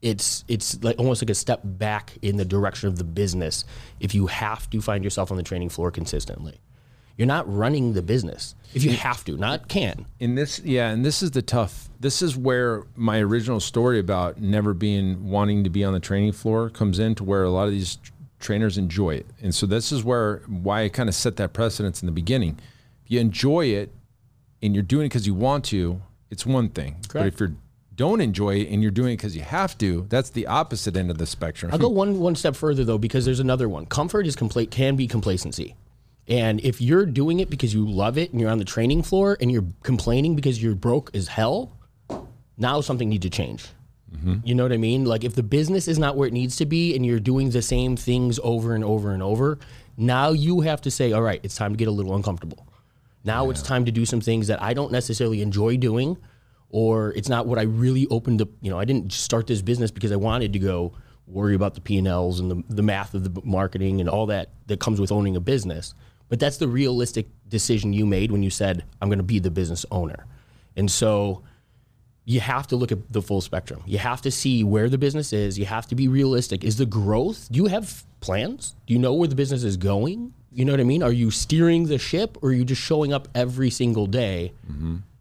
it's 0.01 0.43
it's 0.47 0.83
like 0.83 0.99
almost 0.99 1.21
like 1.21 1.29
a 1.29 1.35
step 1.35 1.61
back 1.63 2.13
in 2.21 2.37
the 2.37 2.45
direction 2.45 2.87
of 2.87 2.97
the 2.97 3.03
business 3.03 3.65
if 3.99 4.13
you 4.13 4.27
have 4.27 4.69
to 4.69 4.81
find 4.81 5.03
yourself 5.03 5.31
on 5.31 5.37
the 5.37 5.43
training 5.43 5.69
floor 5.69 5.89
consistently. 5.89 6.59
You're 7.17 7.27
not 7.27 7.51
running 7.51 7.93
the 7.93 8.01
business. 8.01 8.55
If 8.73 8.83
you 8.83 8.91
have 8.91 9.25
to, 9.25 9.35
not 9.37 9.67
can. 9.67 10.05
In 10.19 10.35
this, 10.35 10.59
yeah, 10.59 10.89
and 10.89 11.03
this 11.03 11.23
is 11.23 11.31
the 11.31 11.41
tough. 11.41 11.89
This 11.99 12.21
is 12.21 12.37
where 12.37 12.85
my 12.95 13.19
original 13.19 13.59
story 13.59 13.97
about 13.99 14.39
never 14.39 14.73
being 14.73 15.29
wanting 15.29 15.63
to 15.63 15.69
be 15.69 15.83
on 15.83 15.93
the 15.93 15.99
training 15.99 16.33
floor 16.33 16.69
comes 16.69 16.99
in 16.99 17.15
to 17.15 17.23
where 17.23 17.43
a 17.43 17.49
lot 17.49 17.65
of 17.65 17.71
these 17.71 17.97
trainers 18.39 18.77
enjoy 18.77 19.15
it, 19.15 19.25
and 19.41 19.55
so 19.55 19.65
this 19.65 19.91
is 19.91 20.03
where 20.03 20.43
why 20.47 20.83
I 20.83 20.89
kind 20.89 21.09
of 21.09 21.15
set 21.15 21.37
that 21.37 21.53
precedence 21.53 22.03
in 22.03 22.05
the 22.05 22.11
beginning. 22.11 22.59
If 23.03 23.11
you 23.11 23.19
enjoy 23.19 23.65
it 23.67 23.91
and 24.61 24.75
you're 24.75 24.83
doing 24.83 25.05
it 25.05 25.09
because 25.09 25.25
you 25.25 25.33
want 25.33 25.65
to, 25.65 26.01
it's 26.29 26.45
one 26.45 26.69
thing. 26.69 26.97
But 27.11 27.27
if 27.27 27.39
you 27.39 27.55
don't 27.95 28.21
enjoy 28.21 28.57
it 28.57 28.69
and 28.69 28.83
you're 28.83 28.91
doing 28.91 29.13
it 29.13 29.17
because 29.17 29.35
you 29.35 29.41
have 29.41 29.75
to, 29.79 30.05
that's 30.09 30.29
the 30.29 30.45
opposite 30.45 30.95
end 30.95 31.09
of 31.09 31.17
the 31.17 31.25
spectrum. 31.25 31.71
I'll 31.71 31.79
go 31.79 31.89
one 31.89 32.19
one 32.19 32.35
step 32.35 32.55
further 32.55 32.83
though, 32.83 32.99
because 32.99 33.25
there's 33.25 33.39
another 33.39 33.67
one. 33.67 33.87
Comfort 33.87 34.27
is 34.27 34.35
compla- 34.35 34.69
can 34.69 34.95
be 34.95 35.07
complacency, 35.07 35.75
and 36.27 36.59
if 36.61 36.81
you're 36.81 37.05
doing 37.05 37.39
it 37.39 37.49
because 37.49 37.73
you 37.73 37.87
love 37.87 38.17
it 38.17 38.31
and 38.31 38.41
you're 38.41 38.49
on 38.49 38.57
the 38.57 38.65
training 38.65 39.03
floor 39.03 39.37
and 39.39 39.51
you're 39.51 39.65
complaining 39.83 40.35
because 40.35 40.61
you're 40.61 40.75
broke 40.75 41.15
as 41.15 41.27
hell, 41.27 41.71
now 42.57 42.81
something 42.81 43.09
needs 43.09 43.23
to 43.23 43.29
change. 43.29 43.67
Mm-hmm. 44.13 44.35
You 44.43 44.55
know 44.55 44.63
what 44.63 44.73
I 44.73 44.77
mean? 44.77 45.05
Like 45.05 45.23
if 45.23 45.35
the 45.35 45.43
business 45.43 45.87
is 45.87 45.99
not 45.99 46.15
where 46.15 46.27
it 46.27 46.33
needs 46.33 46.55
to 46.57 46.65
be 46.65 46.95
and 46.95 47.05
you're 47.05 47.19
doing 47.19 47.49
the 47.49 47.61
same 47.61 47.95
things 47.95 48.39
over 48.43 48.73
and 48.75 48.83
over 48.83 49.11
and 49.11 49.23
over, 49.23 49.59
now 49.95 50.31
you 50.31 50.61
have 50.61 50.81
to 50.81 50.91
say, 50.91 51.11
all 51.11 51.21
right, 51.21 51.39
it's 51.43 51.55
time 51.55 51.71
to 51.71 51.77
get 51.77 51.87
a 51.87 51.91
little 51.91 52.15
uncomfortable. 52.15 52.67
Now 53.23 53.49
it's 53.49 53.61
time 53.61 53.85
to 53.85 53.91
do 53.91 54.05
some 54.05 54.21
things 54.21 54.47
that 54.47 54.61
I 54.61 54.73
don't 54.73 54.91
necessarily 54.91 55.41
enjoy 55.41 55.75
doing, 55.77 56.17
or 56.69 57.11
it's 57.13 57.27
not 57.27 57.45
what 57.45 57.59
I 57.59 57.63
really 57.63 58.07
opened 58.07 58.41
up. 58.41 58.49
You 58.61 58.71
know, 58.71 58.79
I 58.79 58.85
didn't 58.85 59.11
start 59.11 59.47
this 59.47 59.61
business 59.61 59.91
because 59.91 60.11
I 60.11 60.15
wanted 60.15 60.53
to 60.53 60.59
go 60.59 60.93
worry 61.25 61.55
about 61.55 61.73
the 61.73 61.81
P 61.81 61.97
and 61.97 62.07
Ls 62.07 62.39
and 62.39 62.49
the, 62.49 62.63
the 62.73 62.83
math 62.83 63.13
of 63.13 63.23
the 63.23 63.41
marketing 63.43 63.99
and 63.99 64.09
all 64.09 64.27
that 64.27 64.51
that 64.67 64.79
comes 64.79 65.01
with 65.01 65.11
owning 65.11 65.35
a 65.35 65.41
business. 65.41 65.93
But 66.29 66.39
that's 66.39 66.57
the 66.57 66.67
realistic 66.67 67.27
decision 67.47 67.93
you 67.93 68.05
made 68.05 68.31
when 68.31 68.43
you 68.43 68.49
said, 68.49 68.83
I'm 69.01 69.09
going 69.09 69.19
to 69.19 69.23
be 69.23 69.39
the 69.39 69.51
business 69.51 69.85
owner. 69.91 70.25
And 70.75 70.91
so 70.91 71.43
you 72.25 72.41
have 72.41 72.67
to 72.67 72.75
look 72.75 72.91
at 72.91 73.11
the 73.13 73.21
full 73.21 73.39
spectrum. 73.41 73.81
You 73.85 73.97
have 73.99 74.21
to 74.23 74.31
see 74.31 74.63
where 74.63 74.89
the 74.89 74.97
business 74.97 75.31
is. 75.31 75.57
You 75.57 75.65
have 75.65 75.87
to 75.87 75.95
be 75.95 76.07
realistic. 76.09 76.63
Is 76.65 76.75
the 76.77 76.85
growth? 76.85 77.47
Do 77.49 77.57
you 77.57 77.67
have 77.67 78.03
plans? 78.19 78.75
Do 78.85 78.93
you 78.93 78.99
know 78.99 79.13
where 79.13 79.27
the 79.29 79.35
business 79.35 79.63
is 79.63 79.77
going? 79.77 80.33
You 80.51 80.65
know 80.65 80.73
what 80.73 80.81
I 80.81 80.83
mean? 80.83 81.03
Are 81.03 81.11
you 81.13 81.31
steering 81.31 81.85
the 81.85 81.97
ship 81.97 82.37
or 82.41 82.49
are 82.49 82.53
you 82.53 82.65
just 82.65 82.81
showing 82.81 83.13
up 83.13 83.27
every 83.33 83.69
single 83.69 84.07
day 84.07 84.51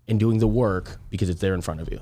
and 0.08 0.18
doing 0.20 0.38
the 0.38 0.46
work 0.48 0.98
because 1.10 1.28
it's 1.28 1.40
there 1.40 1.54
in 1.54 1.60
front 1.62 1.80
of 1.80 1.88
you? 1.92 2.00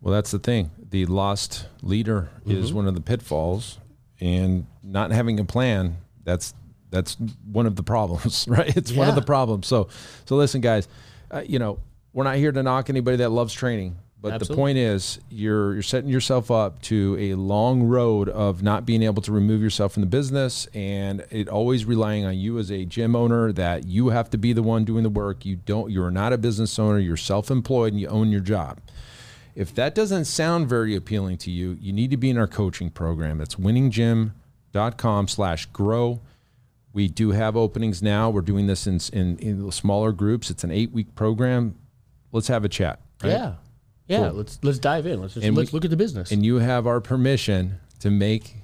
Well, 0.00 0.12
that's 0.14 0.30
the 0.32 0.38
thing. 0.38 0.70
The 0.90 1.06
lost 1.06 1.66
leader 1.82 2.30
Mm-hmm. 2.40 2.62
is 2.62 2.72
one 2.72 2.86
of 2.88 2.94
the 2.94 3.00
pitfalls, 3.00 3.78
and 4.20 4.66
not 4.82 5.10
having 5.12 5.38
a 5.38 5.44
plan. 5.44 5.98
That's 6.24 6.54
that's 6.90 7.16
one 7.50 7.66
of 7.66 7.76
the 7.76 7.82
problems, 7.82 8.46
right? 8.50 8.76
It's 8.76 8.92
one 8.92 9.08
of 9.08 9.14
the 9.14 9.22
problems. 9.22 9.66
So, 9.66 9.88
so 10.24 10.36
listen, 10.36 10.60
guys. 10.60 10.88
Uh, 11.30 11.42
you 11.46 11.58
know, 11.58 11.78
we're 12.14 12.24
not 12.24 12.36
here 12.36 12.50
to 12.50 12.62
knock 12.62 12.88
anybody 12.88 13.18
that 13.18 13.28
loves 13.28 13.52
training, 13.52 13.98
but 14.20 14.40
the 14.40 14.54
point 14.54 14.78
is, 14.78 15.20
you're 15.30 15.74
you're 15.74 15.82
setting 15.82 16.10
yourself 16.10 16.50
up 16.50 16.82
to 16.82 17.16
a 17.20 17.34
long 17.34 17.82
road 17.84 18.28
of 18.28 18.62
not 18.62 18.84
being 18.84 19.02
able 19.02 19.22
to 19.22 19.30
remove 19.30 19.62
yourself 19.62 19.92
from 19.92 20.00
the 20.00 20.08
business, 20.08 20.66
and 20.74 21.24
it 21.30 21.48
always 21.48 21.84
relying 21.84 22.24
on 22.24 22.36
you 22.36 22.58
as 22.58 22.72
a 22.72 22.84
gym 22.84 23.14
owner 23.14 23.52
that 23.52 23.86
you 23.86 24.08
have 24.08 24.30
to 24.30 24.38
be 24.38 24.52
the 24.52 24.62
one 24.62 24.84
doing 24.84 25.04
the 25.04 25.10
work. 25.10 25.44
You 25.46 25.56
don't. 25.56 25.90
You're 25.92 26.10
not 26.10 26.32
a 26.32 26.38
business 26.38 26.78
owner. 26.78 26.98
You're 26.98 27.16
self-employed, 27.16 27.92
and 27.92 28.00
you 28.00 28.08
own 28.08 28.32
your 28.32 28.40
job. 28.40 28.80
If 29.54 29.74
that 29.74 29.94
doesn't 29.94 30.24
sound 30.24 30.68
very 30.68 30.96
appealing 30.96 31.38
to 31.38 31.50
you, 31.50 31.76
you 31.80 31.92
need 31.92 32.10
to 32.10 32.16
be 32.16 32.30
in 32.30 32.38
our 32.38 32.46
coaching 32.46 32.90
program. 32.90 33.38
That's 33.38 33.56
winninggym.com 33.56 35.28
slash 35.28 35.66
grow. 35.66 36.20
We 36.92 37.08
do 37.08 37.30
have 37.30 37.56
openings 37.56 38.02
now. 38.02 38.30
We're 38.30 38.40
doing 38.40 38.66
this 38.66 38.86
in, 38.86 38.98
in, 39.12 39.38
in 39.38 39.70
smaller 39.70 40.12
groups. 40.12 40.50
It's 40.50 40.64
an 40.64 40.70
eight 40.70 40.90
week 40.92 41.14
program. 41.14 41.76
Let's 42.32 42.48
have 42.48 42.64
a 42.64 42.68
chat. 42.68 43.00
right? 43.22 43.30
Yeah. 43.30 43.54
Yeah. 44.06 44.30
Let's 44.30 44.58
let's 44.62 44.78
dive 44.78 45.06
in. 45.06 45.20
Let's 45.20 45.34
just 45.34 45.44
And 45.46 45.54
let's 45.56 45.72
look 45.72 45.84
at 45.84 45.90
the 45.90 45.96
business. 45.96 46.30
And 46.32 46.44
you 46.44 46.56
have 46.56 46.86
our 46.86 47.00
permission 47.00 47.78
to 48.00 48.10
make 48.10 48.54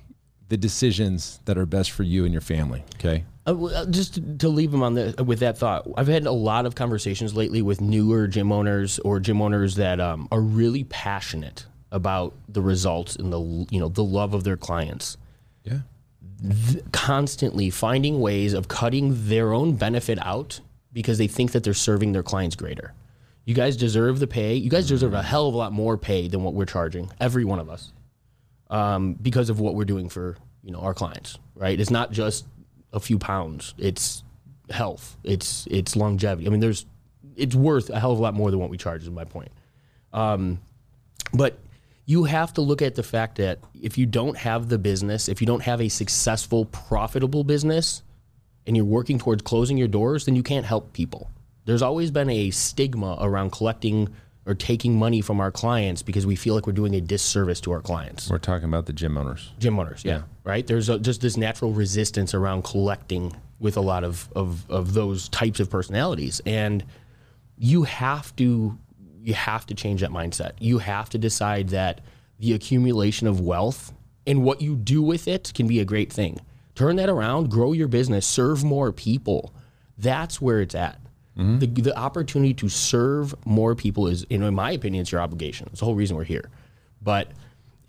the 0.48 0.56
decisions 0.56 1.40
that 1.44 1.58
are 1.58 1.66
best 1.66 1.90
for 1.90 2.02
you 2.02 2.24
and 2.24 2.32
your 2.32 2.40
family. 2.40 2.82
Okay. 2.96 3.24
Uh, 3.46 3.62
uh, 3.64 3.86
just 3.86 4.14
to- 4.14 4.36
to 4.38 4.48
leave 4.48 4.70
them 4.70 4.82
on 4.82 4.94
the 4.94 5.22
with 5.24 5.40
that 5.40 5.58
thought, 5.58 5.86
I've 5.98 6.06
had 6.08 6.24
a 6.26 6.32
lot 6.32 6.64
of 6.64 6.74
conversations 6.74 7.34
lately 7.36 7.60
with 7.60 7.80
newer 7.82 8.26
gym 8.26 8.50
owners 8.52 8.98
or 9.00 9.20
gym 9.20 9.42
owners 9.42 9.74
that 9.76 10.00
um, 10.00 10.28
are 10.32 10.40
really 10.40 10.84
passionate 10.84 11.66
about 11.92 12.34
the 12.48 12.62
results 12.62 13.14
and 13.16 13.30
the 13.32 13.66
you 13.70 13.78
know 13.80 13.88
the 13.90 14.02
love 14.04 14.32
of 14.32 14.44
their 14.44 14.56
clients. 14.56 15.18
Yeah. 15.62 15.80
Constantly 16.92 17.70
finding 17.70 18.20
ways 18.20 18.52
of 18.52 18.68
cutting 18.68 19.28
their 19.28 19.52
own 19.52 19.76
benefit 19.76 20.18
out 20.24 20.60
because 20.92 21.18
they 21.18 21.26
think 21.26 21.52
that 21.52 21.64
they're 21.64 21.74
serving 21.74 22.12
their 22.12 22.22
clients 22.22 22.56
greater. 22.56 22.94
You 23.44 23.54
guys 23.54 23.76
deserve 23.76 24.20
the 24.20 24.26
pay. 24.26 24.54
You 24.54 24.70
guys 24.70 24.88
deserve 24.88 25.12
a 25.12 25.22
hell 25.22 25.48
of 25.48 25.54
a 25.54 25.56
lot 25.56 25.72
more 25.72 25.98
pay 25.98 26.28
than 26.28 26.42
what 26.42 26.54
we're 26.54 26.64
charging, 26.64 27.10
every 27.20 27.44
one 27.44 27.58
of 27.58 27.68
us, 27.68 27.92
um, 28.70 29.14
because 29.14 29.50
of 29.50 29.60
what 29.60 29.74
we're 29.74 29.84
doing 29.84 30.08
for 30.08 30.36
you 30.62 30.72
know 30.72 30.80
our 30.80 30.94
clients. 30.94 31.38
Right? 31.54 31.78
It's 31.78 31.90
not 31.90 32.10
just 32.10 32.46
a 32.92 33.00
few 33.00 33.18
pounds. 33.18 33.74
It's 33.76 34.24
health. 34.70 35.18
It's 35.24 35.68
it's 35.70 35.94
longevity. 35.94 36.46
I 36.46 36.50
mean, 36.50 36.60
there's 36.60 36.86
it's 37.36 37.54
worth 37.54 37.90
a 37.90 38.00
hell 38.00 38.12
of 38.12 38.18
a 38.18 38.22
lot 38.22 38.34
more 38.34 38.50
than 38.50 38.60
what 38.60 38.70
we 38.70 38.78
charge. 38.78 39.02
Is 39.02 39.10
my 39.10 39.24
point. 39.24 39.52
Um, 40.12 40.60
but 41.34 41.58
you 42.06 42.24
have 42.24 42.52
to 42.54 42.60
look 42.60 42.82
at 42.82 42.94
the 42.94 43.02
fact 43.02 43.36
that 43.36 43.58
if 43.80 43.96
you 43.96 44.06
don't 44.06 44.36
have 44.36 44.68
the 44.68 44.78
business, 44.78 45.28
if 45.28 45.40
you 45.40 45.46
don't 45.46 45.62
have 45.62 45.80
a 45.80 45.88
successful, 45.88 46.66
profitable 46.66 47.44
business, 47.44 48.02
and 48.66 48.76
you're 48.76 48.84
working 48.84 49.18
towards 49.18 49.42
closing 49.42 49.76
your 49.76 49.88
doors, 49.88 50.24
then 50.24 50.36
you 50.36 50.42
can't 50.42 50.66
help 50.66 50.92
people. 50.92 51.30
There's 51.64 51.82
always 51.82 52.10
been 52.10 52.30
a 52.30 52.50
stigma 52.50 53.16
around 53.20 53.52
collecting 53.52 54.14
or 54.46 54.54
taking 54.54 54.98
money 54.98 55.22
from 55.22 55.40
our 55.40 55.50
clients 55.50 56.02
because 56.02 56.26
we 56.26 56.36
feel 56.36 56.54
like 56.54 56.66
we're 56.66 56.74
doing 56.74 56.94
a 56.94 57.00
disservice 57.00 57.60
to 57.62 57.72
our 57.72 57.80
clients. 57.80 58.28
We're 58.28 58.38
talking 58.38 58.68
about 58.68 58.84
the 58.86 58.92
gym 58.92 59.16
owners. 59.16 59.52
Gym 59.58 59.78
owners, 59.78 60.04
yeah, 60.04 60.22
right. 60.44 60.66
There's 60.66 60.90
a, 60.90 60.98
just 60.98 61.22
this 61.22 61.38
natural 61.38 61.72
resistance 61.72 62.34
around 62.34 62.64
collecting 62.64 63.34
with 63.58 63.78
a 63.78 63.80
lot 63.80 64.04
of, 64.04 64.28
of 64.36 64.70
of 64.70 64.92
those 64.92 65.30
types 65.30 65.60
of 65.60 65.70
personalities, 65.70 66.42
and 66.44 66.84
you 67.56 67.84
have 67.84 68.36
to 68.36 68.78
you 69.24 69.34
have 69.34 69.66
to 69.66 69.74
change 69.74 70.02
that 70.02 70.10
mindset. 70.10 70.52
You 70.58 70.78
have 70.78 71.08
to 71.10 71.18
decide 71.18 71.70
that 71.70 72.02
the 72.38 72.52
accumulation 72.52 73.26
of 73.26 73.40
wealth 73.40 73.92
and 74.26 74.42
what 74.42 74.60
you 74.60 74.76
do 74.76 75.02
with 75.02 75.26
it 75.26 75.52
can 75.54 75.66
be 75.66 75.80
a 75.80 75.84
great 75.84 76.12
thing. 76.12 76.38
Turn 76.74 76.96
that 76.96 77.08
around, 77.08 77.50
grow 77.50 77.72
your 77.72 77.88
business, 77.88 78.26
serve 78.26 78.64
more 78.64 78.92
people. 78.92 79.54
That's 79.96 80.40
where 80.40 80.60
it's 80.60 80.74
at. 80.74 81.00
The, 81.58 81.66
the 81.66 81.96
opportunity 81.98 82.54
to 82.54 82.68
serve 82.68 83.34
more 83.44 83.74
people 83.74 84.06
is, 84.06 84.22
in 84.24 84.54
my 84.54 84.70
opinion, 84.72 85.02
it's 85.02 85.10
your 85.10 85.20
obligation. 85.20 85.68
It's 85.70 85.80
the 85.80 85.84
whole 85.86 85.96
reason 85.96 86.16
we're 86.16 86.24
here. 86.24 86.50
But 87.02 87.32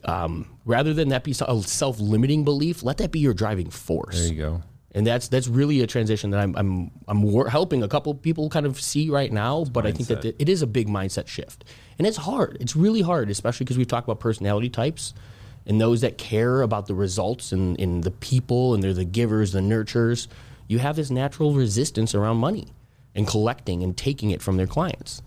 um, 0.03 0.47
rather 0.65 0.93
than 0.93 1.09
that 1.09 1.23
be 1.23 1.31
a 1.31 1.61
self-limiting 1.61 2.43
belief, 2.43 2.81
let 2.81 2.97
that 2.97 3.11
be 3.11 3.19
your 3.19 3.33
driving 3.33 3.69
force 3.69 4.19
There 4.19 4.33
you 4.33 4.39
go. 4.39 4.63
And 4.95 5.05
that's 5.05 5.27
that's 5.27 5.47
really 5.47 5.81
a 5.81 5.87
transition 5.87 6.31
that 6.31 6.39
I'm 6.39 6.55
I'm 6.55 6.91
I'm 7.07 7.21
wor- 7.21 7.49
helping 7.49 7.83
a 7.83 7.87
couple 7.87 8.15
people 8.15 8.49
kind 8.49 8.65
of 8.65 8.79
see 8.81 9.09
right 9.09 9.31
now. 9.31 9.65
But 9.65 9.85
I 9.85 9.91
think 9.91 10.07
that 10.07 10.25
it 10.25 10.49
is 10.49 10.61
a 10.61 10.67
big 10.67 10.87
mindset 10.87 11.27
shift, 11.27 11.65
and 11.99 12.07
it's 12.07 12.17
hard. 12.17 12.57
It's 12.61 12.75
really 12.75 13.01
hard, 13.01 13.29
especially 13.29 13.65
because 13.65 13.77
we've 13.77 13.87
talked 13.87 14.07
about 14.07 14.21
personality 14.21 14.69
types 14.69 15.13
and 15.67 15.81
those 15.81 16.01
that 16.01 16.17
care 16.17 16.61
about 16.61 16.85
the 16.87 16.95
results 16.95 17.51
and 17.51 17.77
in 17.77 18.01
the 18.01 18.11
people 18.11 18.73
and 18.73 18.81
they're 18.81 18.93
the 18.93 19.05
givers, 19.05 19.51
the 19.51 19.59
nurturers. 19.59 20.27
You 20.67 20.79
have 20.79 20.95
this 20.95 21.11
natural 21.11 21.53
resistance 21.53 22.15
around 22.15 22.37
money 22.37 22.69
and 23.13 23.27
collecting 23.27 23.83
and 23.83 23.95
taking 23.97 24.31
it 24.31 24.41
from 24.41 24.57
their 24.57 24.67
clients. 24.67 25.21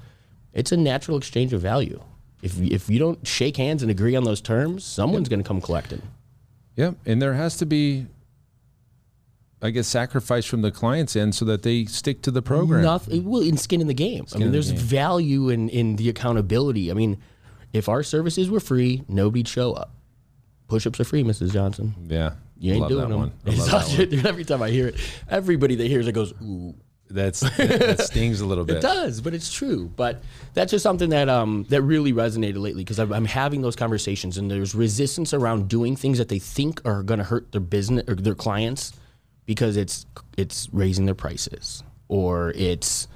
It's 0.55 0.73
a 0.73 0.77
natural 0.77 1.19
exchange 1.19 1.53
of 1.53 1.61
value. 1.61 2.03
If 2.41 2.59
if 2.59 2.89
you 2.89 2.99
don't 2.99 3.27
shake 3.27 3.59
hands 3.59 3.83
and 3.83 3.91
agree 3.91 4.17
on 4.17 4.25
those 4.25 4.41
terms, 4.41 4.83
someone's 4.85 5.29
going 5.29 5.43
to 5.43 5.47
come 5.47 5.61
collecting. 5.61 6.01
Yep. 6.77 6.95
And 7.07 7.21
there 7.21 7.35
has 7.35 7.57
to 7.57 7.67
be, 7.67 8.07
I 9.61 9.71
guess, 9.71 9.89
sacrifice 9.89 10.47
from 10.47 10.63
the 10.63 10.71
client's 10.71 11.17
end 11.17 11.35
so 11.35 11.45
that 11.47 11.63
they 11.63 11.85
stick 11.87 12.23
to 12.23 12.31
the 12.31 12.43
program. 12.43 12.83
Nothing. 12.83 13.25
Well, 13.29 13.43
in 13.43 13.57
skin 13.57 13.81
in 13.81 13.89
the 13.89 13.95
game. 13.95 14.25
I 14.33 14.39
mean, 14.39 14.47
in 14.47 14.49
the 14.49 14.53
there's 14.53 14.71
value 14.71 15.49
in 15.49 15.69
in 15.69 15.97
the 15.97 16.09
accountability. 16.09 16.91
I 16.91 16.95
mean, 16.95 17.19
if 17.73 17.89
our 17.89 18.03
services 18.03 18.51
were 18.51 18.61
free, 18.61 19.03
nobody'd 19.09 19.49
show 19.49 19.73
up. 19.73 19.93
Push-ups 20.69 21.01
are 21.01 21.05
free, 21.05 21.25
Mrs. 21.25 21.53
Johnson. 21.53 21.95
Yeah. 22.09 22.33
You 22.61 22.75
ain't 22.75 22.89
doing 22.89 23.03
that 23.03 23.09
them. 23.09 23.19
one. 23.19 23.33
I 23.47 23.51
It's 23.51 23.73
love 23.73 23.97
that 23.97 24.11
one. 24.11 24.27
every 24.27 24.45
time 24.45 24.63
I 24.63 24.71
hear 24.71 24.89
it, 24.89 24.97
everybody 25.29 25.75
that 25.77 25.87
hears 25.87 26.07
it 26.07 26.13
goes, 26.13 26.33
"Ooh." 26.43 26.75
That's 27.11 27.41
that 27.41 28.03
stings 28.03 28.43
a 28.43 28.47
little 28.47 28.65
bit. 28.67 28.77
It 28.77 28.83
does, 28.83 29.23
but 29.23 29.33
it's 29.33 29.51
true. 29.51 29.91
But 29.97 30.23
that's 30.53 30.71
just 30.71 30.83
something 30.83 31.09
that 31.11 31.31
um 31.31 31.65
that 31.71 31.81
really 31.81 32.13
resonated 32.13 32.59
lately 32.59 32.85
because 32.85 32.99
I'm, 32.99 33.13
I'm 33.15 33.25
having 33.25 33.63
those 33.63 33.77
conversations 33.77 34.37
and 34.37 34.51
there's 34.51 34.75
resistance 34.75 35.33
around 35.33 35.69
doing 35.69 35.97
things 35.97 36.19
that 36.19 36.29
they 36.29 36.39
think 36.39 36.83
are 36.85 37.03
going 37.03 37.17
to 37.17 37.25
hurt 37.25 37.51
their 37.53 37.63
business 37.63 38.05
or 38.09 38.15
their 38.15 38.35
clients 38.35 38.93
because 39.49 39.79
it's 39.79 40.05
it's 40.37 40.69
raising 40.73 41.07
their 41.07 41.15
prices 41.15 41.83
or 42.09 42.53
it's 42.55 43.09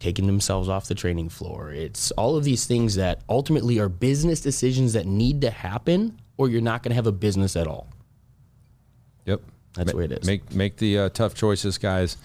taking 0.00 0.26
themselves 0.26 0.68
off 0.68 0.88
the 0.88 0.94
training 0.96 1.28
floor. 1.28 1.70
It's 1.70 2.10
all 2.12 2.36
of 2.36 2.42
these 2.42 2.66
things 2.66 2.96
that 2.96 3.22
ultimately 3.28 3.78
are 3.78 3.88
business 3.88 4.40
decisions 4.40 4.92
that 4.94 5.06
need 5.06 5.40
to 5.42 5.50
happen 5.50 6.20
or 6.36 6.48
you're 6.48 6.60
not 6.60 6.82
going 6.82 6.90
to 6.90 6.96
have 6.96 7.06
a 7.06 7.12
business 7.12 7.54
at 7.54 7.68
all. 7.68 7.86
Yep. 9.26 9.40
That's 9.74 9.92
Ma- 9.92 9.96
where 9.96 10.04
it 10.04 10.12
is. 10.12 10.26
Make 10.26 10.52
make 10.52 10.76
the 10.76 10.98
uh, 10.98 11.08
tough 11.10 11.34
choices, 11.34 11.78
guys. 11.78 12.16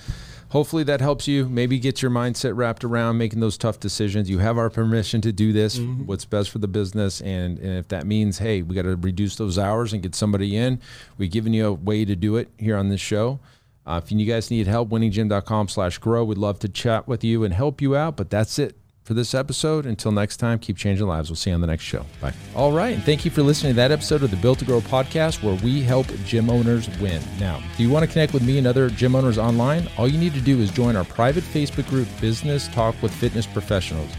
Hopefully 0.51 0.83
that 0.83 0.99
helps 0.99 1.29
you. 1.29 1.47
Maybe 1.47 1.79
get 1.79 2.01
your 2.01 2.11
mindset 2.11 2.57
wrapped 2.57 2.83
around 2.83 3.17
making 3.17 3.39
those 3.39 3.57
tough 3.57 3.79
decisions. 3.79 4.29
You 4.29 4.39
have 4.39 4.57
our 4.57 4.69
permission 4.69 5.21
to 5.21 5.31
do 5.31 5.53
this. 5.53 5.79
Mm-hmm. 5.79 6.05
What's 6.05 6.25
best 6.25 6.49
for 6.49 6.59
the 6.59 6.67
business, 6.67 7.21
and, 7.21 7.57
and 7.59 7.77
if 7.77 7.87
that 7.87 8.05
means, 8.05 8.37
hey, 8.39 8.61
we 8.61 8.75
got 8.75 8.81
to 8.81 8.97
reduce 8.97 9.37
those 9.37 9.57
hours 9.57 9.93
and 9.93 10.03
get 10.03 10.13
somebody 10.13 10.57
in, 10.57 10.81
we've 11.17 11.31
given 11.31 11.53
you 11.53 11.67
a 11.67 11.71
way 11.71 12.03
to 12.03 12.17
do 12.17 12.35
it 12.35 12.49
here 12.57 12.75
on 12.75 12.89
this 12.89 12.99
show. 12.99 13.39
Uh, 13.85 14.01
if 14.03 14.11
you 14.11 14.25
guys 14.25 14.51
need 14.51 14.67
help, 14.67 14.89
winninggym.com/grow. 14.89 16.25
We'd 16.25 16.37
love 16.37 16.59
to 16.59 16.67
chat 16.67 17.07
with 17.07 17.23
you 17.23 17.45
and 17.45 17.53
help 17.53 17.81
you 17.81 17.95
out. 17.95 18.17
But 18.17 18.29
that's 18.29 18.59
it 18.59 18.75
for 19.03 19.13
this 19.13 19.33
episode. 19.33 19.85
Until 19.85 20.11
next 20.11 20.37
time, 20.37 20.59
keep 20.59 20.77
changing 20.77 21.07
lives. 21.07 21.29
We'll 21.29 21.35
see 21.35 21.49
you 21.49 21.55
on 21.55 21.61
the 21.61 21.67
next 21.67 21.83
show. 21.83 22.05
Bye. 22.19 22.33
All 22.55 22.71
right. 22.71 22.93
And 22.95 23.03
thank 23.03 23.25
you 23.25 23.31
for 23.31 23.41
listening 23.41 23.73
to 23.73 23.75
that 23.77 23.91
episode 23.91 24.23
of 24.23 24.31
the 24.31 24.37
Built 24.37 24.59
to 24.59 24.65
Grow 24.65 24.81
podcast 24.81 25.43
where 25.43 25.55
we 25.63 25.81
help 25.81 26.07
gym 26.25 26.49
owners 26.49 26.89
win. 26.99 27.21
Now, 27.39 27.61
do 27.77 27.83
you 27.83 27.89
want 27.89 28.05
to 28.05 28.11
connect 28.11 28.33
with 28.33 28.43
me 28.43 28.57
and 28.57 28.67
other 28.67 28.89
gym 28.89 29.15
owners 29.15 29.37
online? 29.37 29.87
All 29.97 30.07
you 30.07 30.17
need 30.17 30.33
to 30.33 30.41
do 30.41 30.59
is 30.59 30.71
join 30.71 30.95
our 30.95 31.05
private 31.05 31.43
Facebook 31.43 31.87
group, 31.89 32.07
Business 32.19 32.67
Talk 32.69 32.95
with 33.01 33.13
Fitness 33.13 33.45
Professionals. 33.45 34.11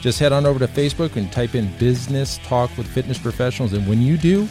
Just 0.00 0.18
head 0.20 0.32
on 0.32 0.46
over 0.46 0.58
to 0.60 0.68
Facebook 0.68 1.16
and 1.16 1.30
type 1.32 1.54
in 1.54 1.76
Business 1.78 2.38
Talk 2.44 2.76
with 2.76 2.86
Fitness 2.86 3.18
Professionals. 3.18 3.72
And 3.72 3.86
when 3.88 4.00
you 4.00 4.16
do, 4.16 4.46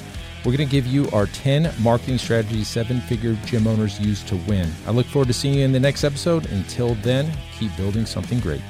we're 0.45 0.55
going 0.55 0.67
to 0.67 0.71
give 0.71 0.87
you 0.87 1.09
our 1.11 1.27
10 1.27 1.73
marketing 1.81 2.17
strategies 2.17 2.67
seven 2.67 3.01
figure 3.01 3.33
gym 3.45 3.67
owners 3.67 3.99
use 3.99 4.23
to 4.23 4.35
win. 4.47 4.69
I 4.85 4.91
look 4.91 5.05
forward 5.05 5.27
to 5.27 5.33
seeing 5.33 5.55
you 5.55 5.65
in 5.65 5.71
the 5.71 5.79
next 5.79 6.03
episode. 6.03 6.45
Until 6.47 6.95
then, 6.95 7.31
keep 7.57 7.75
building 7.77 8.05
something 8.05 8.39
great. 8.39 8.61